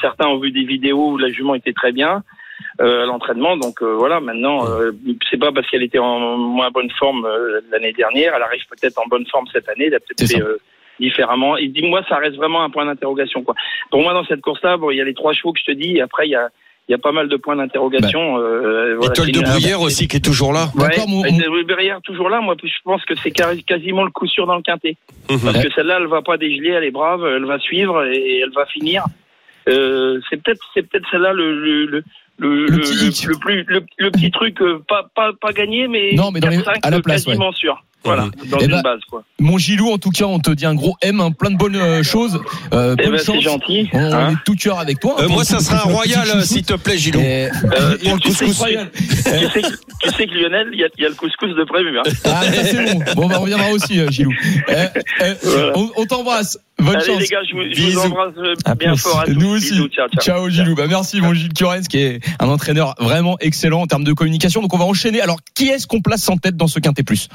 [0.00, 2.24] Certains ont vu des vidéos où la jument était très bien
[2.78, 3.56] à l'entraînement.
[3.56, 4.92] Donc euh, voilà, maintenant, euh,
[5.30, 8.98] c'est pas parce qu'elle était en moins bonne forme euh, l'année dernière, elle arrive peut-être
[8.98, 10.58] en bonne forme cette année, elle a peut-être fait euh,
[11.00, 11.56] différemment.
[11.56, 13.42] Et dis-moi, ça reste vraiment un point d'interrogation.
[13.42, 13.54] quoi.
[13.90, 15.72] Pour moi, dans cette course-là, bon, il y a les trois chevaux que je te
[15.72, 16.48] dis, et après, il y a,
[16.88, 18.38] il y a pas mal de points d'interrogation.
[18.38, 20.68] euh, voilà, Étoile de Bruyère aussi qui est toujours là.
[20.74, 22.40] Ouais, mon- de Bruyère toujours là.
[22.40, 24.96] Moi, je pense que c'est quasi- quasiment le coup sûr dans le quintet.
[25.30, 25.38] Mhm.
[25.44, 28.52] Parce que celle-là, elle va pas dégeler, elle est brave, elle va suivre et elle
[28.52, 29.04] va finir.
[29.68, 32.04] Euh, c'est peut-être, c'est peut-être celle-là le le le
[32.38, 36.12] le, Le petit le plus le, le petit truc euh, pas pas pas gagné mais
[36.14, 37.82] Non, mais dans les- 4-5, à la place, quasiment sûr.
[38.08, 39.22] Voilà, dans Eh une ben, base quoi.
[39.40, 41.76] Mon Gilou, en tout cas, on te dit un gros M, hein, plein de bonnes
[41.76, 42.40] euh, choses.
[42.72, 43.40] Euh, Eh bonne ben, chance.
[43.42, 43.88] gentil.
[43.92, 44.30] On, hein.
[44.32, 45.16] est tout cœur avec toi.
[45.20, 47.20] Euh, Pour moi, ça sera un royal, euh, s'il te plaît, Gilou.
[47.20, 48.58] Et- Euh, pour le tu, sais, couscous.
[48.58, 48.90] Royal.
[48.96, 49.68] tu, sais, que-
[50.02, 51.98] tu sais que Lionel, il y a, il y a le couscous de prévu.
[51.98, 52.02] Hein.
[52.24, 53.04] Ah, ça c'est bon.
[53.16, 54.32] Bon, bah, on reviendra aussi, euh, Gilou.
[54.66, 54.90] Voilà.
[55.74, 56.58] on on t'embrasse.
[56.78, 57.20] Bonne Allez chance.
[57.20, 58.00] les gars, je vous, je Bisous.
[58.00, 59.32] vous embrasse euh, À bien fort à tous.
[59.32, 59.72] Nous aussi.
[59.72, 60.20] Bisous, ciao, ciao.
[60.22, 60.74] Ciao Gilou.
[60.76, 64.62] Bah merci mon Gilles Curens qui est un entraîneur vraiment excellent en termes de communication.
[64.62, 65.20] Donc on va enchaîner.
[65.20, 67.28] Alors qui est-ce qu'on place en tête dans ce quintet plus?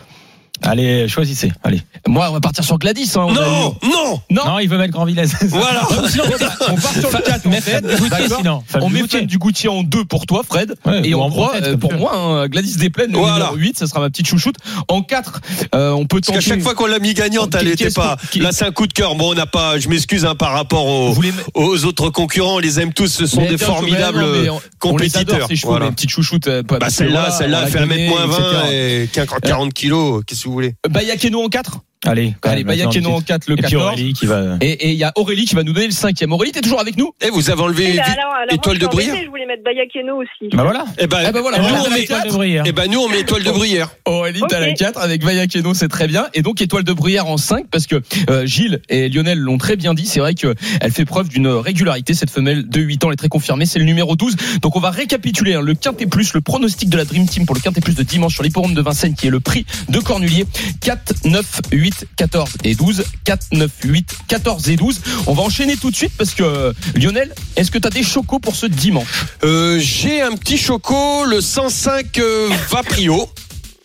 [0.62, 1.52] Allez, choisissez.
[1.64, 1.82] Allez.
[2.08, 3.12] Moi on va partir sur Gladys.
[3.16, 3.42] Hein, on Non,
[3.84, 4.46] non, non.
[4.46, 5.34] Non, il veut mettre Grand Villesse.
[5.50, 5.82] voilà.
[6.10, 6.24] Sinon,
[6.70, 7.86] on part sur le 4 en Mais tête.
[7.86, 8.64] Fred Goutier, sinon.
[8.80, 9.08] On met.
[9.08, 11.78] Fred du Goutier en 2 pour toi Fred Ouais, et en en 3 tête, euh,
[11.78, 13.36] pour moi hein, Gladys Desplaines le Voilà.
[13.52, 14.56] numéro 8 ça sera ma petite chouchoute
[14.88, 15.42] en 4
[15.74, 18.18] on peut Parce qu'à tenter chaque fois qu'on l'a mis gagnante, elle Qu'est-ce était pas.
[18.32, 19.16] qui- Là, c'est un coup de cœur.
[19.16, 19.80] Bon, on n'a pas.
[19.80, 21.16] Je m'excuse hein, par rapport aux,
[21.56, 22.56] aux autres concurrents.
[22.56, 23.08] On les aime tous.
[23.08, 25.48] Ce sont Mais des formidables on- les adore, compétiteurs.
[25.48, 25.86] ces chevaux, Voilà.
[25.88, 28.18] les petites chouchoutes euh, Bah, celle-là, voilà, celle-là, on elle l'a fait 1 gagné, mètre
[28.28, 29.26] moins 20 etc.
[29.44, 30.24] et 40 kilos.
[30.44, 30.76] Que vous voulez.
[30.90, 33.94] Bayakeno en 4 Allez, quand Allez Bayakeno en une 4 le petite- Et puis 14
[33.94, 34.58] Aurélie qui va.
[34.62, 36.80] et et il y a Aurélie qui va nous donner le cinquième Aurélie t'es toujours
[36.82, 39.64] avec nous Eh, vous avez enlevé alors, alors, étoile moi, de bruyère Je voulais mettre
[39.64, 40.50] Bayakeno aussi.
[40.56, 40.86] Bah voilà.
[40.98, 42.64] Eh ben, Ah bah voilà, nous, on met, étoile de bruyère.
[42.66, 43.90] eh ben, nous, on met étoile de bruyère.
[44.06, 46.28] Aurélie, t'as la 4 avec Bayakeno, c'est très bien.
[46.34, 49.76] Et donc, étoile de bruyère en 5 parce que euh, Gilles et Lionel l'ont très
[49.76, 50.06] bien dit.
[50.06, 50.56] C'est vrai qu'elle
[50.92, 52.14] fait preuve d'une régularité.
[52.14, 53.66] Cette femelle de 8 ans, elle est très confirmée.
[53.66, 54.36] C'est le numéro 12.
[54.62, 57.56] Donc, on va récapituler hein, le Quintet Plus, le pronostic de la Dream Team pour
[57.56, 60.46] le Quintet Plus de dimanche sur l'hipporome de Vincennes qui est le prix de Cornulier.
[60.82, 63.04] 4, 9, 8, 14 et 12.
[63.24, 65.02] 4, 9, 8, 14 et 12.
[65.28, 68.40] On va enchaîner tout de suite parce que euh, Lionel, est-ce que t'as des chocos
[68.40, 69.26] pour ce dimanche?
[69.44, 73.30] Euh, J'ai un petit choco, le 105 euh, Vaprio.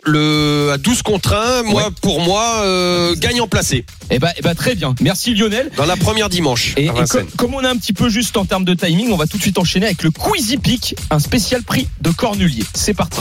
[0.04, 1.90] Le, à 12 contre 1, moi, Ouais.
[2.00, 3.84] pour moi, euh, gagnant placé.
[4.10, 4.94] Eh ben, eh ben, très bien.
[5.00, 5.70] Merci Lionel.
[5.76, 6.72] Dans la première dimanche.
[6.78, 6.88] Et,
[7.36, 9.42] comme on est un petit peu juste en termes de timing, on va tout de
[9.42, 12.62] suite enchaîner avec le Quizy Peak, un spécial prix de Cornulier.
[12.74, 13.18] C'est parti.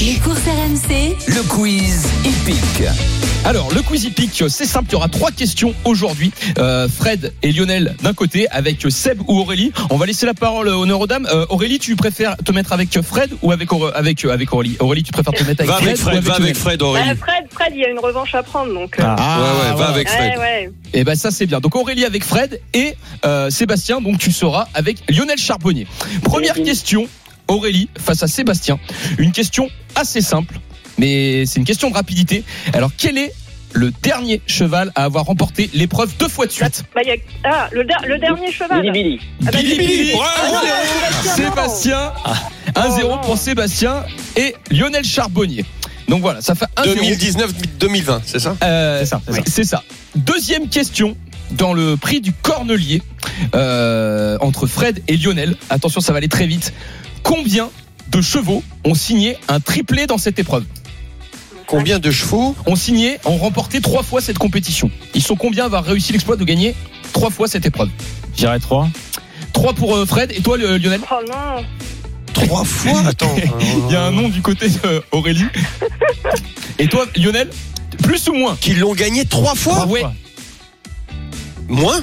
[0.00, 2.88] Les courses RMC, Le quiz hippique.
[3.44, 6.32] Alors, le Quizy Peak, c'est simple, il y aura trois questions aujourd'hui.
[6.58, 9.70] Euh, Fred et Lionel d'un côté, avec Seb ou Aurélie.
[9.90, 11.28] On va laisser la parole au aux dames.
[11.30, 14.76] Euh, Aurélie, tu préfères te mettre avec Fred ou avec, Aure- avec, avec Aurélie?
[14.80, 17.16] Aurélie, tu préfères te mettre avec Va Fred avec Fred, va avec Fred, Bah, Aurélie.
[17.16, 18.72] Fred, Fred, il y a une revanche à prendre.
[18.72, 20.30] Donc, euh, Ah, ouais, ouais, va avec Fred.
[20.32, 20.70] ouais, ouais.
[20.94, 21.60] Et ben ça c'est bien.
[21.60, 22.94] Donc Aurélie avec Fred et
[23.24, 24.00] euh, Sébastien.
[24.00, 25.86] Donc tu seras avec Lionel Charbonnier.
[26.22, 27.06] Première question,
[27.48, 28.78] Aurélie face à Sébastien.
[29.18, 30.54] Une question assez simple,
[30.98, 32.44] mais c'est une question de rapidité.
[32.72, 33.32] Alors quel est
[33.72, 37.16] le dernier cheval à avoir remporté l'épreuve deux fois de suite Bah, il y a...
[37.44, 38.80] Ah, le, der- le dernier cheval.
[38.80, 39.20] Billy Billy.
[39.46, 40.12] Ah bah, Billy Billy.
[40.18, 42.12] Ah, non, Sébastien,
[42.74, 44.04] 1-0 pour Sébastien
[44.36, 45.64] et Lionel Charbonnier.
[46.08, 47.48] Donc voilà, ça fait 1-0.
[47.80, 48.56] 2019-2020, c'est ça?
[48.62, 49.82] Euh, C'est ça, c'est ça.
[50.14, 51.16] Deuxième question
[51.52, 53.02] dans le prix du cornelier
[53.54, 55.56] euh, entre Fred et Lionel.
[55.70, 56.72] Attention, ça va aller très vite.
[57.22, 57.70] Combien
[58.10, 60.64] de chevaux ont signé un triplé dans cette épreuve?
[61.66, 62.54] Combien de chevaux?
[62.66, 64.88] Ont signé, ont remporté trois fois cette compétition.
[65.14, 66.76] Ils sont combien à avoir réussi l'exploit de gagner
[67.12, 67.88] trois fois cette épreuve?
[68.36, 68.88] J'irai 3.
[69.52, 71.00] Trois pour euh, Fred et toi Lionel?
[71.10, 71.64] Oh non.
[72.36, 73.34] Trois fois Attends.
[73.88, 74.68] Il y a un nom du côté
[75.12, 75.46] d'Aurélie.
[76.78, 77.48] Et toi Lionel
[78.02, 80.04] Plus ou moins Qui l'ont gagné trois fois Ouais.
[81.68, 82.00] Moins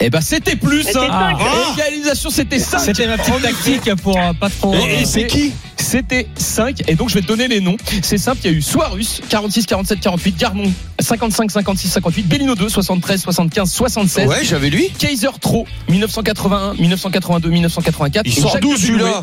[0.00, 0.82] Eh ben c'était plus.
[0.82, 1.32] C'était hein.
[1.38, 1.78] cinq.
[1.78, 2.80] Égalisation c'était 5.
[2.80, 4.74] C'était ma petite tactique pour euh, pas trop.
[4.74, 7.76] Et, et c'est qui C'était 5 et donc je vais te donner les noms.
[8.02, 10.70] C'est simple, il y a eu Soirus 46 47 48, Garmon
[11.00, 14.28] 55 56 58, Bellino 2 73 75 76.
[14.28, 14.90] Ouais, j'avais lui.
[14.98, 19.20] Kaiser Tro 1981 1982 1984 Il et sort Jacques d'où de celui-là Belouet,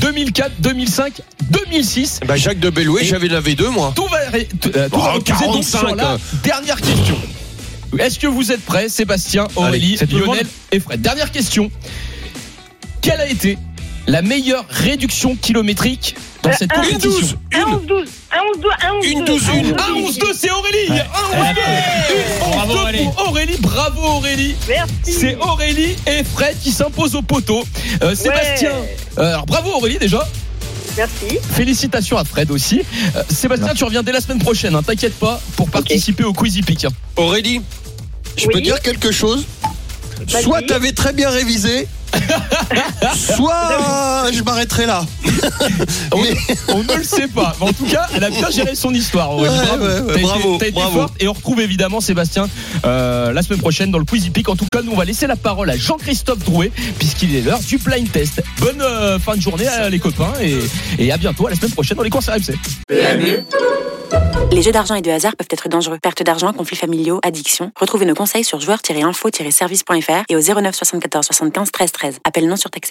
[0.00, 1.20] 2004 2005
[1.50, 3.92] 2006 Bah Jacques de Belloué, j'avais lavé deux moi.
[3.94, 6.18] tout va, ré- t- euh, tout Oh, va reposer donc 45, sur la hein.
[6.42, 7.16] dernière question.
[7.98, 11.00] Est-ce que vous êtes prêts, Sébastien, Aurélie, Allez, tout Lionel et Fred?
[11.00, 11.70] Dernière question.
[13.00, 13.56] Quelle a été
[14.06, 17.36] la meilleure réduction kilométrique dans Euh, cette compétition 12.
[17.54, 18.08] Un 11-12.
[18.32, 18.70] Un 11-12.
[18.80, 19.10] Un 11-12.
[19.10, 19.72] Une douze, une.
[19.72, 20.98] 1-11-2, c'est Aurélie 1-11-2
[22.40, 23.04] Bravo, 1-11-2 Aurélie.
[23.04, 25.12] pour Aurélie, bravo Aurélie Merci.
[25.20, 27.64] c'est Aurélie et Fred qui s'imposent au poteau.
[28.02, 28.72] Euh, Sébastien,
[29.18, 30.26] euh, alors bravo Aurélie déjà.
[30.96, 31.38] Merci.
[31.54, 32.82] Félicitations à Fred aussi.
[33.16, 36.62] Euh, Sébastien, tu reviens dès la semaine prochaine, hein, t'inquiète pas, pour participer au Quizy
[36.62, 36.84] Peak.
[36.84, 36.90] hein.
[37.16, 37.62] Aurélie,
[38.36, 39.44] je peux dire quelque chose?
[40.28, 41.88] Soit t'avais très bien révisé,
[43.14, 45.04] soit je m'arrêterai là.
[46.12, 46.34] On, Mais-
[46.68, 47.54] on ne le sait pas.
[47.60, 49.36] Mais en tout cas, elle a bien géré son histoire.
[49.36, 49.84] Ouais, bravo.
[49.84, 51.00] ouais, ouais, T'as été- bravo, été bravo.
[51.00, 51.14] forte.
[51.20, 52.48] Et on retrouve évidemment Sébastien
[52.84, 54.48] euh, la semaine prochaine dans le Quizy Peak.
[54.48, 57.60] En tout cas, nous on va laisser la parole à Jean-Christophe Drouet puisqu'il est l'heure
[57.60, 58.42] du blind test.
[58.60, 60.58] Bonne euh, fin de journée à les copains et,
[60.98, 62.54] et à bientôt à la semaine prochaine dans les courses RMC.
[64.52, 65.98] Les jeux d'argent et de hasard peuvent être dangereux.
[66.00, 67.72] Perte d'argent, conflits familiaux, addiction.
[67.78, 72.03] Retrouvez nos conseils sur joueurs-info-service.fr et au 09 74 75 13 13.
[72.24, 72.82] Appel non surtaxé.